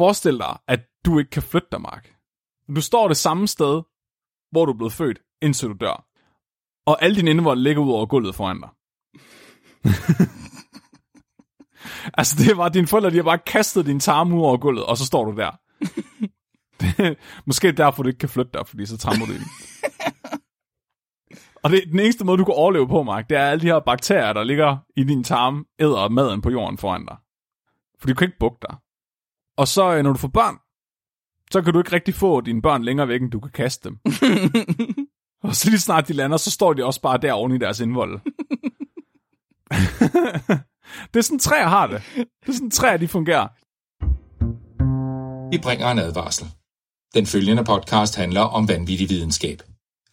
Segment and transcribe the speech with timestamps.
[0.00, 2.14] Forestil dig, at du ikke kan flytte dig, Mark.
[2.76, 3.82] Du står det samme sted,
[4.50, 6.06] hvor du er blevet født, indtil du dør.
[6.86, 8.68] Og alle dine indvold ligger ud over gulvet foran dig.
[12.18, 14.96] altså, det var dine forældre, de har bare kastet din tarm ud over gulvet, og
[14.96, 15.50] så står du der.
[16.80, 19.46] det, måske derfor, du ikke kan flytte dig, fordi så trammer du i den.
[21.62, 23.80] Og det, den eneste måde, du kan overleve på, Mark, det er alle de her
[23.80, 27.16] bakterier, der ligger i din tarm, æder maden på jorden foran dig.
[27.98, 28.76] For du kan ikke bukke dig.
[29.60, 30.56] Og så, øh, når du får børn,
[31.52, 33.98] så kan du ikke rigtig få dine børn længere væk, end du kan kaste dem.
[35.46, 37.80] og så lige snart de lander, så står de også bare der oven i deres
[37.80, 38.12] indvold.
[41.10, 42.02] det er sådan, træer har det.
[42.16, 43.48] Det er sådan, træer de fungerer.
[45.50, 46.46] Vi bringer en advarsel.
[47.14, 49.62] Den følgende podcast handler om vanvittig videnskab.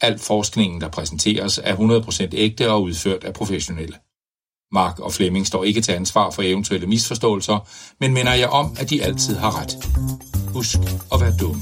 [0.02, 3.98] Al forskningen, der præsenteres, er 100% ægte og udført af professionelle.
[4.72, 7.68] Mark og Flemming står ikke til ansvar for eventuelle misforståelser,
[8.00, 9.76] men minder jeg om, at de altid har ret.
[10.54, 10.80] Husk
[11.14, 11.62] at være dumme.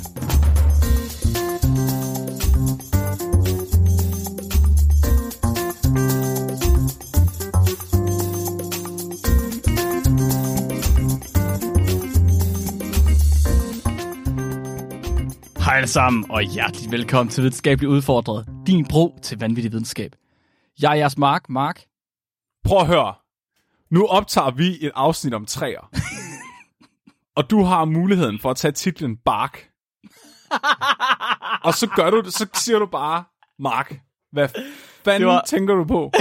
[15.58, 20.16] Hej alle sammen, og hjertelig velkommen til Videnskabeligt Udfordret, din bro til vanvittig videnskab.
[20.81, 21.81] Jeg er jeres Mark, Mark.
[22.66, 23.13] Prøv at høre.
[23.89, 25.89] Nu optager vi et afsnit om træer.
[27.38, 29.69] og du har muligheden for at tage titlen Bark.
[31.63, 33.23] og så gør du det, så siger du bare,
[33.59, 33.99] Mark,
[34.31, 34.49] hvad
[35.03, 36.11] fanden var- tænker du på?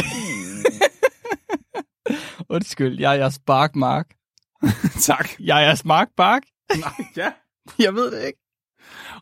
[2.54, 4.14] Undskyld, jeg er jeres Bark, Mark.
[5.08, 5.28] tak.
[5.40, 6.42] Jeg er jeres Mark, Bark.
[6.78, 7.32] Nej, ja.
[7.78, 8.38] Jeg ved det ikke.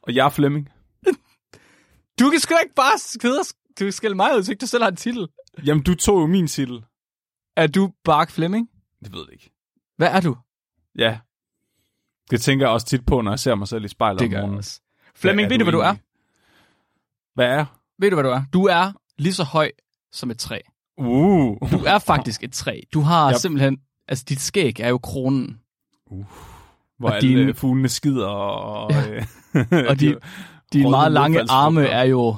[0.03, 0.69] Og jeg er Flemming.
[2.20, 3.41] Du kan sgu da ikke bare skide
[3.81, 5.29] du skal mig ud, så ikke du selv har en titel.
[5.67, 6.84] Jamen, du tog jo min titel.
[7.56, 8.69] Er du Bark Flemming?
[9.05, 9.50] Det ved jeg ikke.
[9.97, 10.36] Hvad er du?
[10.98, 11.19] Ja.
[12.31, 14.33] Det tænker jeg også tit på, når jeg ser mig selv i spejlet Det om
[14.33, 14.58] jeg morgenen.
[14.58, 14.81] også.
[15.14, 15.95] Flemming, ved du, hvad du er?
[17.34, 17.67] Hvad er jeg?
[17.98, 18.42] Ved du, hvad du er?
[18.53, 19.70] Du er lige så høj
[20.12, 20.58] som et træ.
[20.98, 21.57] Uh.
[21.70, 22.80] Du er faktisk et træ.
[22.95, 23.36] Du har Yep.
[23.39, 23.79] simpelthen...
[24.08, 25.61] Altså, dit skæg er jo kronen.
[26.98, 27.55] Hvor og alle dine- dine...
[27.55, 28.91] fuglene skider og...
[28.92, 29.11] Ja.
[29.55, 30.17] øh, Og de,
[30.73, 32.36] dine meget lange arme er jo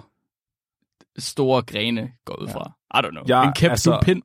[1.19, 2.72] store grene, går ud fra.
[2.94, 3.24] I don't know.
[3.28, 4.00] Ja, en kæmpe altså...
[4.03, 4.22] pind.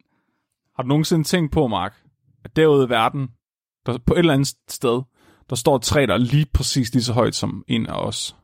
[0.79, 2.03] Har du nogensinde tænkt på, Mark,
[2.45, 3.27] at derude i verden,
[3.85, 5.01] der, på et eller andet sted,
[5.49, 8.35] der står et træ, der er lige præcis lige så højt som en af os.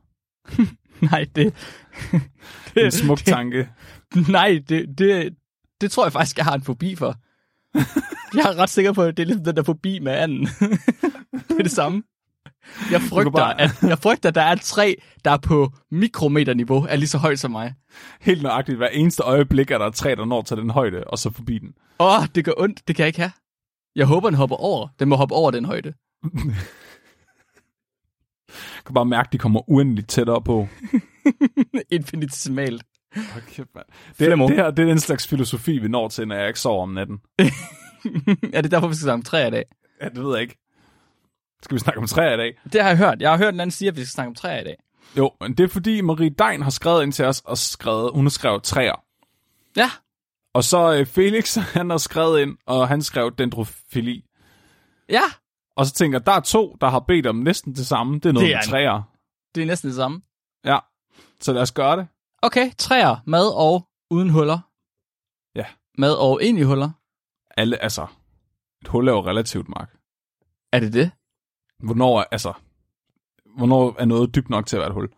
[1.10, 1.54] Nej, det...
[2.74, 3.68] Det er en smuk tanke.
[4.28, 5.34] Nej, det, det,
[5.80, 7.14] det tror jeg faktisk, jeg har en fobi for.
[8.36, 10.46] Jeg er ret sikker på, at det er ligesom den der fobi med anden.
[11.48, 12.02] det er det samme.
[12.90, 14.94] Jeg frygter, bare- at, jeg frygter, at der er et træ,
[15.24, 17.74] der er på mikrometerniveau, er lige så højt som mig.
[18.20, 18.76] Helt nøjagtigt.
[18.78, 21.58] Hver eneste øjeblik er der et træ, der når til den højde, og så forbi
[21.58, 21.74] den.
[22.00, 22.88] Åh, oh, det gør ondt.
[22.88, 23.32] Det kan jeg ikke have.
[23.96, 24.88] Jeg håber, den hopper over.
[25.00, 25.92] Den må hoppe over den højde.
[26.24, 26.52] Jeg
[28.86, 30.68] kan bare mærke, at de kommer uendeligt tættere på.
[31.90, 32.82] Infinitesimalt.
[33.16, 33.24] Mand.
[33.56, 34.48] Det, Flemming.
[34.50, 36.88] det her det er den slags filosofi, vi når til, når jeg ikke sover om
[36.88, 37.18] natten.
[38.52, 39.64] er det derfor, vi skal snakke om træer i dag?
[40.02, 40.65] Ja, det ved jeg ikke.
[41.62, 42.58] Skal vi snakke om træer i dag?
[42.72, 43.20] Det har jeg hørt.
[43.20, 44.76] Jeg har hørt en anden sige, at vi skal snakke om træer i dag.
[45.18, 48.24] Jo, men det er fordi Marie Dein har skrevet ind til os, og skrevet, hun
[48.24, 49.04] har skrevet træer.
[49.76, 49.90] Ja,
[50.54, 54.24] Og så øh, Felix, han har skrevet ind, og han skrev dendrofili.
[55.08, 55.22] ja.
[55.76, 58.14] Og så tænker der er to, der har bedt om næsten det samme.
[58.14, 59.02] Det er noget Det er med træer.
[59.54, 60.22] Det er næsten det samme.
[60.64, 60.78] Ja,
[61.40, 62.08] så lad os gøre det.
[62.42, 64.58] Okay, træer, mad og uden huller.
[65.54, 65.64] Ja.
[65.98, 66.90] Mad og ind i huller.
[67.56, 68.06] Alle, altså,
[68.82, 69.90] et hul er jo relativt, Mark.
[70.72, 71.10] Er det det?
[71.78, 72.52] Hvornår altså,
[73.56, 75.08] hvornår er noget dybt nok til at være et hul?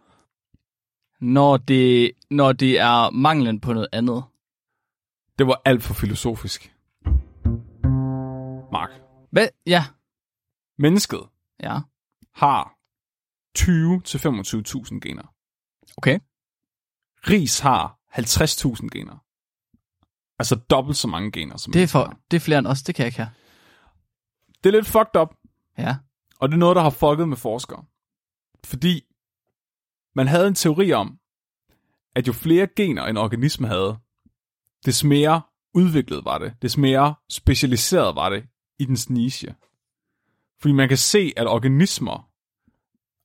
[1.21, 4.25] Når det, når det er manglen på noget andet.
[5.39, 6.75] Det var alt for filosofisk.
[8.73, 8.91] Mark,
[9.31, 9.49] Hvad?
[9.67, 9.85] Ja.
[10.79, 11.21] mennesket
[11.63, 11.79] Ja.
[12.35, 12.75] har
[13.59, 15.35] 20-25.000 gener.
[15.97, 16.19] Okay.
[17.31, 19.25] Ris har 50.000 gener.
[20.39, 22.83] Altså dobbelt så mange gener som Det er, for, det er flere end os.
[22.83, 23.31] Det kan jeg ikke have.
[24.65, 25.35] Det er lidt fucked up,
[25.79, 25.97] Ja
[26.41, 27.85] og det er noget, der har fucket med forskere.
[28.65, 29.05] Fordi
[30.15, 31.19] man havde en teori om,
[32.15, 33.99] at jo flere gener en organisme havde,
[34.87, 35.43] des mere
[35.75, 38.45] udviklet var det, des mere specialiseret var det
[38.79, 39.55] i dens niche.
[40.61, 42.31] Fordi man kan se, at organismer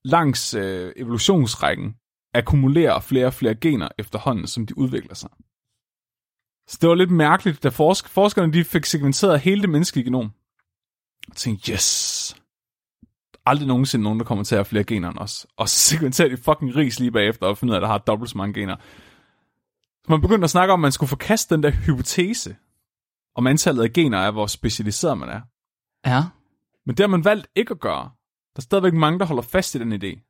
[0.03, 1.95] langs øh, evolutionsrækken
[2.33, 5.29] akkumulerer flere og flere gener efterhånden, som de udvikler sig.
[6.67, 10.31] Så det var lidt mærkeligt, da forsk- forskerne de fik segmenteret hele det menneskelige genom.
[11.29, 12.35] Og tænkte, yes,
[13.45, 15.47] aldrig nogensinde nogen, der kommer til at have flere gener end os.
[15.57, 17.97] Og så segmenterer de fucking ris lige bagefter og finder ud af, at der har
[17.97, 18.75] dobbelt så mange gener.
[20.03, 22.55] Så man begyndte at snakke om, at man skulle forkaste den der hypotese
[23.35, 25.41] om antallet af gener er, hvor specialiseret man er.
[26.05, 26.23] Ja.
[26.85, 28.03] Men det har man valgt ikke at gøre.
[28.55, 30.29] Der er stadigvæk mange, der holder fast i den idé.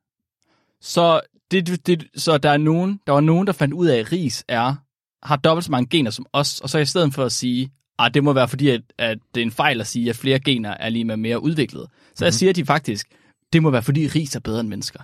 [0.81, 1.21] Så,
[1.51, 4.45] det, det, så der, er nogen, der var nogen, der fandt ud af, at ris
[4.47, 4.75] er,
[5.23, 8.13] har dobbelt så mange gener som os, og så i stedet for at sige, at
[8.13, 10.69] det må være fordi, at, at det er en fejl at sige, at flere gener
[10.79, 11.83] er lige med mere udviklet.
[11.83, 12.25] Så mm-hmm.
[12.25, 13.07] jeg siger de faktisk,
[13.53, 14.99] det må være fordi ris er bedre end mennesker.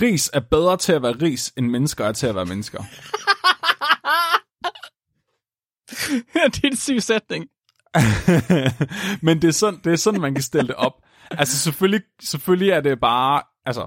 [0.00, 2.78] Ris er bedre til at være ris, end mennesker er til at være mennesker.
[6.52, 7.48] det er en syg sætning.
[9.26, 10.92] Men det er, sådan, det er sådan, man kan stille det op.
[11.30, 13.86] Altså selvfølgelig, selvfølgelig er det bare, altså,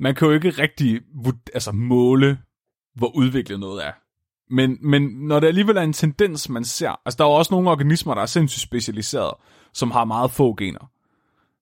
[0.00, 1.00] man kan jo ikke rigtig
[1.54, 2.38] altså, måle,
[2.94, 3.92] hvor udviklet noget er.
[4.52, 7.54] Men, men når det alligevel er en tendens, man ser, altså der er jo også
[7.54, 9.34] nogle organismer, der er sindssygt specialiseret,
[9.72, 10.90] som har meget få gener.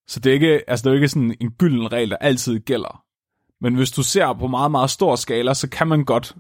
[0.07, 3.05] Så det er ikke, altså det er ikke sådan en gylden regel, der altid gælder.
[3.61, 6.37] Men hvis du ser på meget, meget stor skala, så kan man godt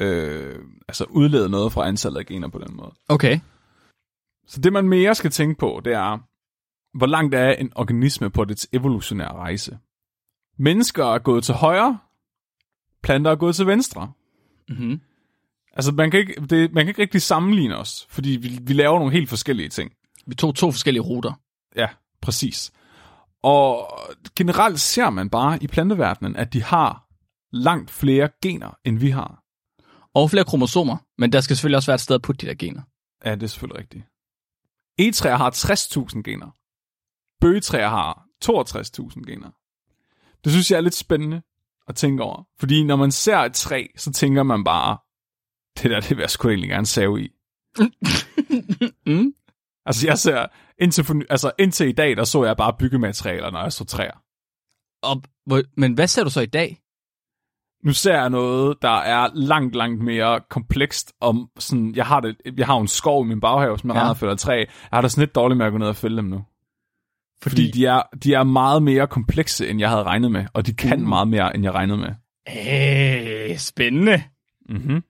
[0.00, 0.58] øh,
[0.88, 2.94] altså udlede noget fra antallet af gener på den måde.
[3.08, 3.40] Okay.
[4.46, 6.18] Så det, man mere skal tænke på, det er,
[6.98, 9.78] hvor langt er en organisme på dets evolutionære rejse?
[10.58, 11.98] Mennesker er gået til højre,
[13.02, 14.12] planter er gået til venstre.
[14.68, 15.00] Mm-hmm.
[15.76, 18.98] Altså, man kan, ikke, det, man kan ikke rigtig sammenligne os, fordi vi, vi laver
[18.98, 19.92] nogle helt forskellige ting.
[20.26, 21.32] Vi tog to forskellige ruter.
[21.76, 21.88] Ja,
[22.22, 22.72] præcis.
[23.42, 23.88] Og
[24.36, 27.06] generelt ser man bare i planteverdenen, at de har
[27.52, 29.42] langt flere gener, end vi har.
[30.14, 32.56] Og flere kromosomer, men der skal selvfølgelig også være et sted at putte de der
[32.56, 32.82] gener.
[33.24, 34.04] Ja, det er selvfølgelig rigtigt.
[34.98, 36.50] Egetræer har 60.000 gener.
[37.40, 39.50] Bøgetræer har 62.000 gener.
[40.44, 41.42] Det synes jeg er lidt spændende
[41.88, 42.42] at tænke over.
[42.58, 44.98] Fordi når man ser et træ, så tænker man bare,
[45.82, 47.28] det der, det vil jeg sgu egentlig gerne save i.
[49.06, 49.32] mm.
[49.86, 50.46] Altså, jeg ser,
[50.78, 54.22] indtil, for, altså, indtil i dag, der så jeg bare byggematerialer, når jeg så træer.
[55.02, 55.22] Og,
[55.76, 56.80] men hvad ser du så i dag?
[57.84, 61.12] Nu ser jeg noget, der er langt, langt mere komplekst.
[61.20, 64.12] Om sådan, jeg, har det, jeg har en skov i min baghave, som jeg ja.
[64.12, 64.56] render træ.
[64.56, 66.44] Jeg har da sådan lidt dårligt med at gå ned og fælde dem nu.
[67.42, 70.46] Fordi, Fordi de, er, de er meget mere komplekse, end jeg havde regnet med.
[70.54, 71.08] Og de kan uh.
[71.08, 72.14] meget mere, end jeg regnede med.
[72.48, 74.22] Æh, spændende.
[74.68, 75.02] Mm-hmm.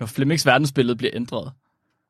[0.00, 1.52] Når Flemmings verdensbillede bliver ændret.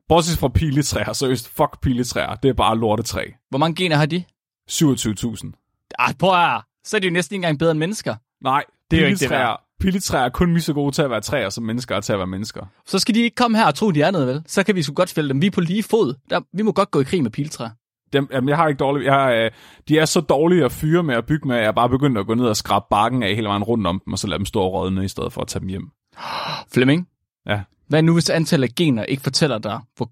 [0.08, 2.34] Bortset fra piletræer, seriøst, fuck piletræer.
[2.34, 3.24] Det er bare lortetræ.
[3.50, 4.24] Hvor mange gener har de?
[4.70, 5.94] 27.000.
[5.98, 8.16] Ah, prøv at Så er de jo næsten ikke engang bedre end mennesker.
[8.40, 11.20] Nej, det er jo ikke det Piletræer er kun lige så gode til at være
[11.20, 12.66] træer, som mennesker er til at være mennesker.
[12.86, 14.42] Så skal de ikke komme her og tro, de er noget, vel?
[14.46, 15.42] Så kan vi sgu godt fælde dem.
[15.42, 16.14] Vi er på lige fod.
[16.30, 17.70] Der, vi må godt gå i krig med piletræer.
[18.12, 19.06] Dem, jamen, jeg har ikke dårligt.
[19.06, 19.50] Jeg, øh,
[19.88, 22.26] de er så dårlige at fyre med at bygge med, at jeg bare begyndt at
[22.26, 24.46] gå ned og skrabe bakken af hele vejen rundt om dem, og så lade dem
[24.46, 25.90] stå og rådne, i stedet for at tage dem hjem.
[26.74, 27.08] Flemming?
[27.46, 27.60] Ja?
[27.88, 30.10] Hvad nu, hvis antallet af gener ikke fortæller dig, hvor,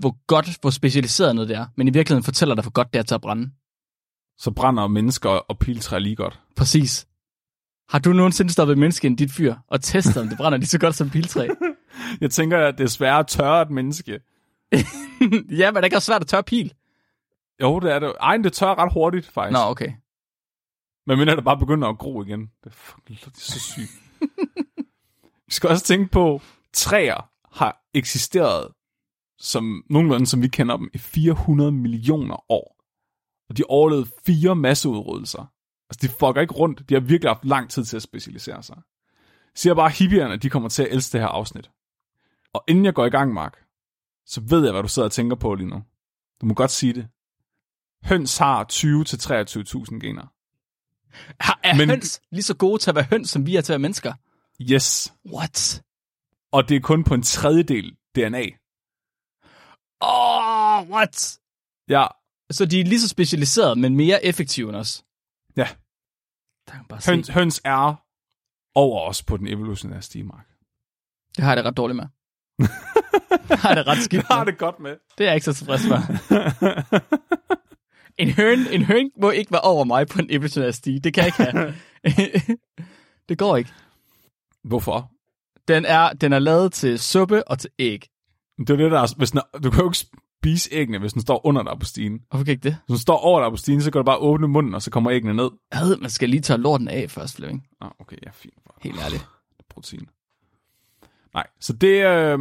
[0.00, 2.98] hvor godt, hvor specialiseret noget det er, men i virkeligheden fortæller dig, hvor godt det
[2.98, 3.50] er til at brænde?
[4.38, 6.40] Så brænder mennesker og piletræer lige godt.
[6.56, 7.06] Præcis.
[7.88, 10.78] Har du nogensinde stoppet menneske i dit fyr og testet, om det brænder lige så
[10.78, 11.48] godt som piltræ?
[12.20, 14.12] jeg tænker, at det er svært at tørre et menneske.
[15.60, 16.72] ja, men det er ikke også svært at tørre pil.
[17.62, 18.12] Jo, det er det.
[18.20, 19.52] Ej, det tørrer ret hurtigt, faktisk.
[19.52, 19.92] Nå, okay.
[21.06, 22.40] Men mindre det bare begynder at gro igen.
[22.40, 23.92] Det er, fucking, det er så sygt.
[25.46, 26.42] Vi skal også tænke på,
[26.74, 28.68] træer har eksisteret
[29.38, 32.76] som nogenlunde, som vi kender dem, i 400 millioner år.
[33.48, 35.52] Og de overlevede fire masseudryddelser.
[35.90, 36.88] Altså, de fucker ikke rundt.
[36.88, 38.76] De har virkelig haft lang tid til at specialisere sig.
[38.76, 38.82] Jeg
[39.54, 41.70] siger bare, at hippierne, de kommer til at elske det her afsnit.
[42.52, 43.58] Og inden jeg går i gang, Mark,
[44.26, 45.82] så ved jeg, hvad du sidder og tænker på lige nu.
[46.40, 47.08] Du må godt sige det.
[48.04, 50.26] Høns har 20-23.000 gener.
[51.62, 53.74] Er Men, høns lige så gode til at være høns, som vi er til at
[53.74, 54.12] være mennesker?
[54.62, 55.12] Yes.
[55.32, 55.82] What?
[56.54, 58.44] Og det er kun på en tredjedel DNA.
[60.00, 61.38] Oh, what?
[61.88, 62.06] Ja.
[62.50, 65.04] Så de er lige så specialiseret, men mere effektive end os?
[65.56, 65.68] Ja.
[66.88, 67.94] Bare høns, høns er
[68.74, 70.46] over os på den evolutionære stigemark.
[71.36, 72.06] Det har jeg det ret dårligt med.
[73.48, 74.96] det har det ret skidt Det har det godt med.
[75.18, 75.98] Det er jeg ikke så tilfreds med.
[78.22, 81.00] en, høn, en høn må ikke være over mig på en evolutionær stige.
[81.00, 81.74] Det kan jeg ikke have.
[83.28, 83.72] det går ikke.
[84.64, 85.13] Hvorfor?
[85.68, 88.08] Den er, den er lavet til suppe og til æg.
[88.58, 90.06] Det er det, der er, hvis den er, du kan jo ikke
[90.44, 92.20] spise æggene, hvis den står under dig på stigen.
[92.30, 92.76] Hvorfor kan ikke det?
[92.86, 94.90] Hvis den står over dig på stigen, så kan du bare åbne munden, og så
[94.90, 95.50] kommer æggene ned.
[95.74, 97.66] Ja, man skal lige tage lorten af først, Flemming.
[97.80, 98.54] Ah, okay, ja, fint.
[98.82, 99.26] Helt ærligt.
[99.70, 100.08] Protein.
[101.34, 102.38] Nej, så det, øh,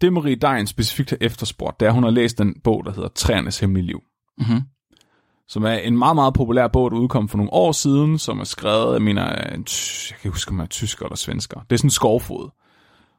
[0.00, 2.92] det Marie Dejen specifikt har efterspurgt, det er, at hun har læst den bog, der
[2.92, 4.02] hedder Træernes Hemmelige Liv.
[4.38, 4.60] Mm-hmm.
[5.48, 8.44] Som er en meget, meget populær bog, der udkom for nogle år siden, som er
[8.44, 9.58] skrevet, jeg mener, jeg kan
[10.08, 11.60] ikke huske, om jeg er tysker eller svensker.
[11.60, 12.50] Det er sådan en skovfod,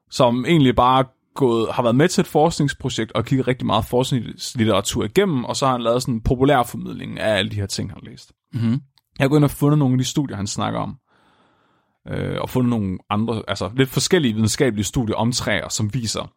[0.09, 1.05] som egentlig bare
[1.35, 5.65] gået, har været med til et forskningsprojekt og kigget rigtig meget forskningslitteratur igennem, og så
[5.65, 8.33] har han lavet sådan en populær formidling af alle de her ting, han har læst.
[8.53, 8.81] Mm-hmm.
[9.19, 10.97] Jeg har gået ind og fundet nogle af de studier, han snakker om,
[12.07, 16.33] øh, og fundet nogle andre, altså lidt forskellige videnskabelige studier om træer, som viser,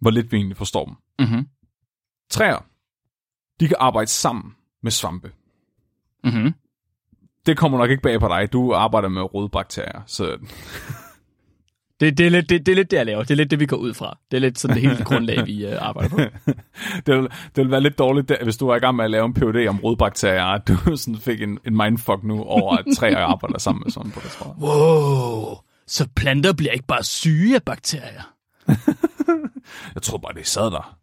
[0.00, 0.94] hvor lidt vi egentlig forstår dem.
[1.18, 1.46] Mm-hmm.
[2.30, 2.58] Træer,
[3.60, 5.32] de kan arbejde sammen med svampe.
[6.24, 6.54] Mm-hmm.
[7.46, 8.52] Det kommer nok ikke bag på dig.
[8.52, 10.36] Du arbejder med rodbakterier, så
[12.00, 13.22] Det, det, er lidt, det, det er lidt det, jeg laver.
[13.22, 14.18] Det er lidt det, vi går ud fra.
[14.30, 16.16] Det er lidt sådan det hele grundlag, vi uh, arbejder på.
[17.06, 19.10] det, vil, det vil være lidt dårligt, der, hvis du var i gang med at
[19.10, 22.84] lave en PhD om rodbakterier, at du sådan fik en, en mindfuck nu over, at
[22.96, 24.68] træer arbejder sammen med sådan på det, tror jeg.
[24.68, 25.56] Wow,
[25.86, 28.32] så planter bliver ikke bare syge af bakterier.
[29.94, 30.98] Jeg tror bare, det sad der.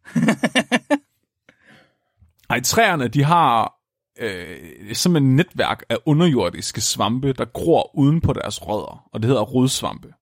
[2.50, 3.74] Ej, træerne, de har
[4.20, 9.28] øh, simpelthen et netværk af underjordiske svampe, der gror uden på deres rødder, og det
[9.28, 10.14] hedder rodsvampe.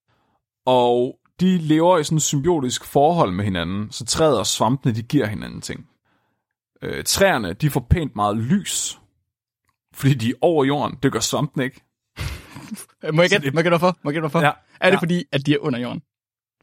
[0.65, 5.01] Og de lever i sådan et symbiotisk forhold med hinanden, så træet og svampene, de
[5.01, 5.85] giver hinanden ting.
[6.81, 8.99] Øh, træerne, de får pænt meget lys,
[9.93, 10.97] fordi de er over jorden.
[11.03, 11.81] Det gør svampene ikke.
[13.13, 13.97] Må jeg gætte, må jeg hvorfor?
[14.03, 14.45] Må jeg gætte hvorfor?
[14.45, 14.51] Ja.
[14.81, 14.99] Er det Ja.
[14.99, 16.01] fordi, at de er under jorden?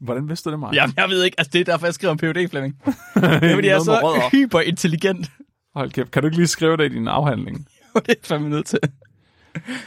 [0.00, 0.74] Hvordan vidste du det, Mark?
[0.74, 1.34] Jamen, jeg ved ikke.
[1.40, 2.74] Altså, det er derfor, jeg skriver om PhD, Flemming.
[3.14, 5.30] Det er fordi, jeg er så hyperintelligent.
[5.78, 7.68] Hold kæft, kan du ikke lige skrive det i din afhandling?
[8.06, 8.78] det er fandme nødt til.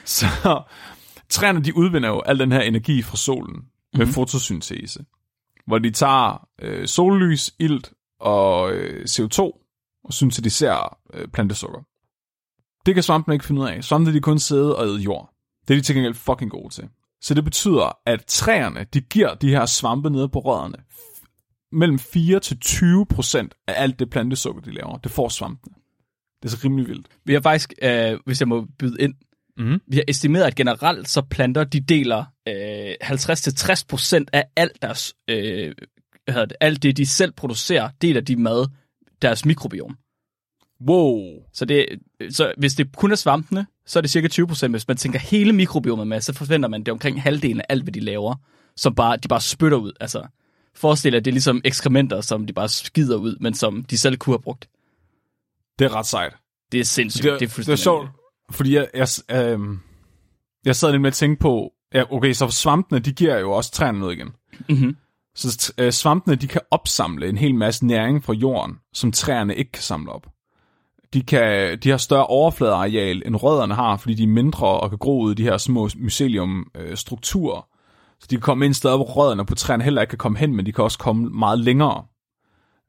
[0.05, 0.25] Så
[1.29, 3.61] træerne, de udvinder jo al den her energi fra solen med
[3.93, 3.99] Mhm.
[3.99, 4.13] mm-hmm.
[4.13, 5.05] fotosyntese,
[5.67, 9.39] hvor de tager øh, sollys, ilt og øh, CO2
[10.03, 11.79] og syntetiserer øh, plantesukker.
[12.85, 13.83] Det kan svampene ikke finde ud af.
[13.83, 15.33] Svampene de kun sidde og æde jord.
[15.67, 16.89] Det er de til gengæld fucking gode til.
[17.21, 20.77] Så det betyder, at træerne, de giver de her svampe nede på rødderne
[21.71, 24.97] mellem 4 til 20 procent af alt det plantesukker, de laver.
[24.97, 25.75] Det får svampene.
[26.43, 27.07] Det er så rimelig vildt.
[27.25, 29.13] Vi har faktisk, øh, hvis jeg må byde ind,
[29.57, 29.81] Mhm.
[29.87, 35.75] vi har estimeret, at generelt så planter, de deler øh, 50-60% af alt deres, øh,
[36.25, 38.65] hvad hedder det, alt det, de selv producerer, deler de med
[39.21, 39.97] deres mikrobiom.
[40.87, 41.21] Wow.
[41.53, 41.85] Så, det,
[42.29, 44.71] så hvis det kun er svampene, så er det cirka 20%.
[44.71, 47.83] Hvis man tænker hele mikrobiomet med, så forventer man, det er omkring halvdelen af alt,
[47.83, 48.35] hvad de laver,
[48.77, 49.91] som bare, de bare spytter ud.
[49.99, 50.27] Altså,
[50.75, 53.97] forestil dig, at det er ligesom ekskrementer, som de bare skider ud, men som de
[53.97, 54.67] selv kunne have brugt.
[55.81, 56.33] Det er ret sejt.
[56.71, 57.23] Det er sindssygt.
[57.23, 58.09] Det, det er det er fuldstændig sjovt,
[58.51, 59.59] fordi jeg, jeg, øh,
[60.65, 63.71] jeg sad lidt med at tænke på, ja, okay, så svampene, de giver jo også
[63.71, 64.29] træerne noget igen.
[64.69, 64.95] Mhm.
[65.35, 69.71] Så øh, svampene, de kan opsamle en hel masse næring fra jorden, som træerne ikke
[69.71, 70.27] kan samle op.
[71.13, 74.97] De, kan, de har større overfladeareal, end rødderne har, fordi de er mindre og kan
[74.97, 77.67] gro ud i de her små mycelium-strukturer.
[78.19, 80.55] Så de kan komme ind steder, hvor rødderne på træerne heller ikke kan komme hen,
[80.55, 82.05] men de kan også komme meget længere.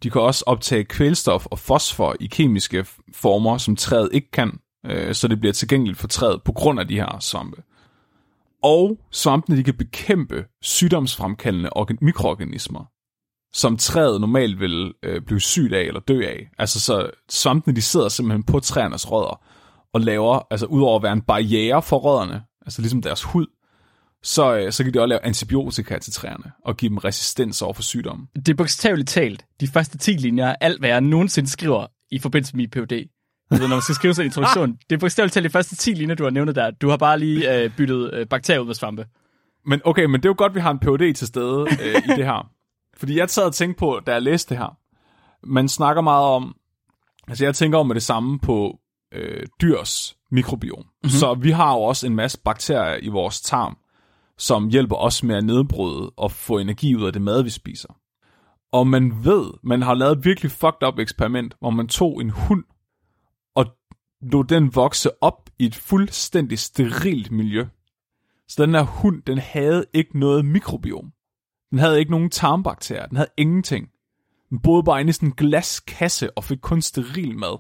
[0.03, 5.15] De kan også optage kvælstof og fosfor i kemiske former, som træet ikke kan, øh,
[5.15, 7.63] så det bliver tilgængeligt for træet på grund af de her svampe.
[8.63, 12.85] Og svampene de kan bekæmpe sygdomsfremkaldende organ- mikroorganismer,
[13.53, 16.51] som træet normalt vil øh, blive sygt af eller dø af.
[16.59, 19.41] Altså så svampene de sidder simpelthen på træernes rødder
[19.95, 23.47] og laver, altså udover at være en barriere for rødderne, altså ligesom deres hud,
[24.23, 27.75] så, øh, så kan de også lave antibiotika til træerne og give dem resistens over
[27.75, 28.27] for sygdomme.
[28.37, 32.19] Det er bogstaveligt talt de første 10 linjer af alt, hvad jeg nogensinde skriver i
[32.19, 33.09] forbindelse med min PhD.
[33.51, 34.79] Altså, når man skal skrive sådan en introduktion.
[34.91, 36.71] Det er bogstaveligt talt de første 10 linjer, du har nævnt der.
[36.71, 39.07] Du har bare lige øh, byttet øh, bakterier ud med svampe.
[39.67, 42.17] Men okay, men det er jo godt, vi har en PhD til stede øh, i
[42.17, 42.51] det her.
[42.97, 44.77] Fordi jeg sad og tænkte på, da jeg læste det her,
[45.47, 46.57] man snakker meget om,
[47.29, 48.79] altså jeg tænker om med det samme på
[49.15, 50.79] øh, dyrs mikrobiom.
[50.79, 51.11] Mm-hmm.
[51.11, 53.77] Så vi har jo også en masse bakterier i vores tarm,
[54.43, 57.89] som hjælper os med at nedbryde og få energi ud af det mad, vi spiser.
[58.73, 62.31] Og man ved, man har lavet et virkelig fucked up eksperiment, hvor man tog en
[62.31, 62.65] hund
[63.55, 63.67] og
[64.23, 67.67] lod den vokse op i et fuldstændig sterilt miljø.
[68.49, 71.13] Så den her hund, den havde ikke noget mikrobiom.
[71.71, 73.07] Den havde ikke nogen tarmbakterier.
[73.07, 73.89] Den havde ingenting.
[74.51, 77.59] Den boede bare inde i sådan en glaskasse og fik kun steril mad.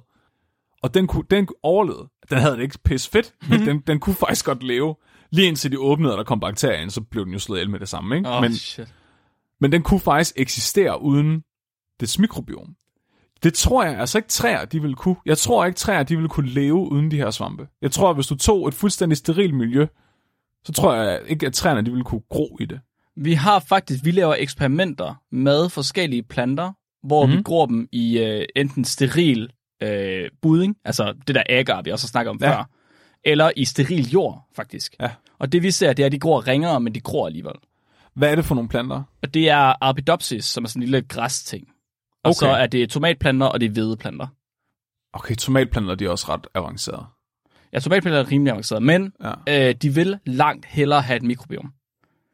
[0.82, 2.08] Og den, kunne, den overlevede.
[2.30, 4.94] Den havde det ikke pis fedt, men den, den kunne faktisk godt leve.
[5.32, 7.70] Lige indtil de åbnede, og der kom bakterier ind, så blev den jo slået ihjel
[7.70, 8.16] med det samme.
[8.16, 8.28] Ikke?
[8.28, 8.94] Oh, men, shit.
[9.60, 11.42] men den kunne faktisk eksistere uden
[12.00, 12.74] dets mikrobiom.
[13.42, 15.16] Det tror jeg altså ikke træer, de ville kunne.
[15.26, 17.68] Jeg tror ikke træer, de ville kunne leve uden de her svampe.
[17.82, 19.86] Jeg tror, at hvis du tog et fuldstændig sterilt miljø,
[20.64, 22.80] så tror jeg ikke, at træerne de ville kunne gro i det.
[23.16, 26.72] Vi har faktisk, vi laver eksperimenter med forskellige planter,
[27.06, 27.38] hvor mm-hmm.
[27.38, 29.50] vi gror dem i øh, enten steril
[29.82, 32.50] øh, budding, altså det der agar, vi også har snakket om ja.
[32.50, 32.68] før,
[33.24, 34.94] eller i steril jord, faktisk.
[35.00, 35.10] Ja.
[35.38, 37.54] Og det vi ser, det er, at de gror ringere, men de gror alligevel.
[38.14, 39.02] Hvad er det for nogle planter?
[39.22, 41.68] Og det er Arabidopsis, som er sådan en lille græsting.
[42.24, 42.34] Og Okay.
[42.34, 44.26] så er det tomatplanter, og det er hvedeplanter.
[45.12, 47.04] Okay, tomatplanter de er også ret avancerede.
[47.72, 49.12] Ja, tomatplanter er rimelig avanceret, men
[49.46, 49.68] Ja.
[49.68, 51.72] øh, de vil langt hellere have et mikrobiom.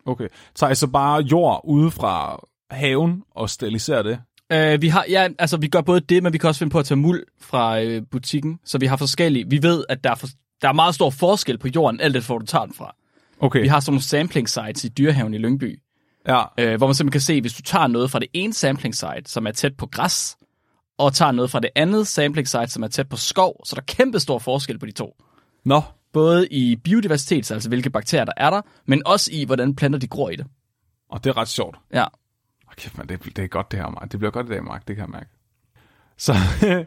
[0.06, 0.28] Okay.
[0.54, 2.40] Så bare jord ude fra
[2.70, 4.20] haven og steriliserer det?
[4.52, 6.78] Øh, vi har, ja, altså vi gør både det, men vi kan også finde på
[6.78, 9.50] at tage muld fra øh, butikken, så vi har forskellige.
[9.50, 10.28] Vi ved, at der er, for,
[10.62, 12.94] der er meget stor forskel på jorden, alt det, hvor du tager den fra.
[13.40, 13.62] Okay.
[13.62, 15.80] Vi har sådan nogle sampling sites i dyrehaven i Lyngby,
[16.28, 16.42] Ja.
[16.58, 19.22] øh, hvor man simpelthen kan se, hvis du tager noget fra det ene sampling site,
[19.26, 20.36] som er tæt på græs,
[20.98, 23.80] og tager noget fra det andet sampling site, som er tæt på skov, så der
[23.80, 25.16] er kæmpe stor forskel på de to.
[25.64, 29.98] Nå, Både i biodiversitet, altså hvilke bakterier der er der, men også i, hvordan planter
[29.98, 30.46] de gror i det.
[31.10, 31.76] og det er ret sjovt.
[31.92, 32.02] Ja.
[32.04, 34.12] Åh, kæft, man, det, det er godt det her, Mark.
[34.12, 34.88] Det bliver godt i dag, Mark.
[34.88, 35.30] Det kan jeg mærke.
[36.16, 36.32] Så,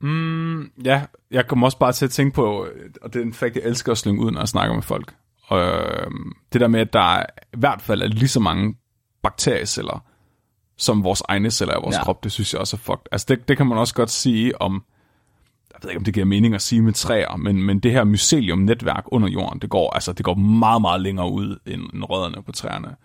[0.00, 3.32] mm, ja, jeg kommer også bare til at tænke på, øh, og det er en
[3.32, 5.14] fakt, jeg elsker at slynge ud, når jeg snakker med folk.
[5.46, 6.10] Og, øh,
[6.52, 8.74] det der med, at der er, i hvert fald er lige så mange
[9.22, 10.04] bakterieceller,
[10.76, 12.04] som vores egne celler i vores ja.
[12.04, 13.06] krop, det synes jeg også er fucked.
[13.12, 14.84] Altså, det, det kan man også godt sige om,
[15.72, 18.04] jeg ved ikke, om det giver mening at sige med træer, men, men det her
[18.04, 22.42] mycelium-netværk under jorden, det går, altså, det går meget, meget længere ud end, end rødderne
[22.42, 22.96] på træerne.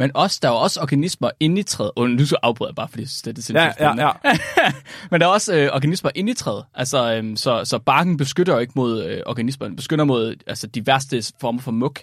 [0.00, 1.90] Men også, der er jo også organismer inde i træet.
[1.96, 4.38] Og nu så afbryder jeg bare, fordi jeg synes, det er sindssygt Ja, ja, ja.
[5.10, 6.64] Men der er også øh, organismer inde i træet.
[6.74, 9.66] Altså, øhm, så, så barken beskytter jo ikke mod øh, organismer.
[9.66, 12.00] Den beskytter mod altså, de værste former for muk.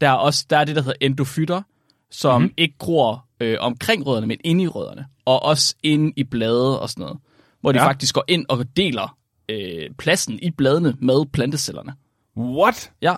[0.00, 1.62] Der er også der er det, der hedder endofytter,
[2.10, 2.54] som mm-hmm.
[2.56, 5.06] ikke gror øh, omkring rødderne, men inde i rødderne.
[5.24, 7.18] Og også inde i blade og sådan noget.
[7.60, 7.86] Hvor de Ja.
[7.86, 9.16] faktisk går ind og deler
[9.48, 11.94] øh, pladsen i bladene med plantecellerne.
[12.36, 12.92] What?
[13.02, 13.14] Ja,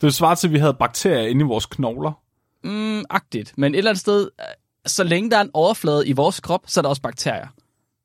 [0.00, 2.12] Det svarer til, at vi havde bakterier inde i vores knogler.
[2.64, 3.54] Mm, agtigt.
[3.58, 4.46] Men et eller andet sted, øh,
[4.86, 7.48] så længe der er en overflade i vores krop, så er der også bakterier.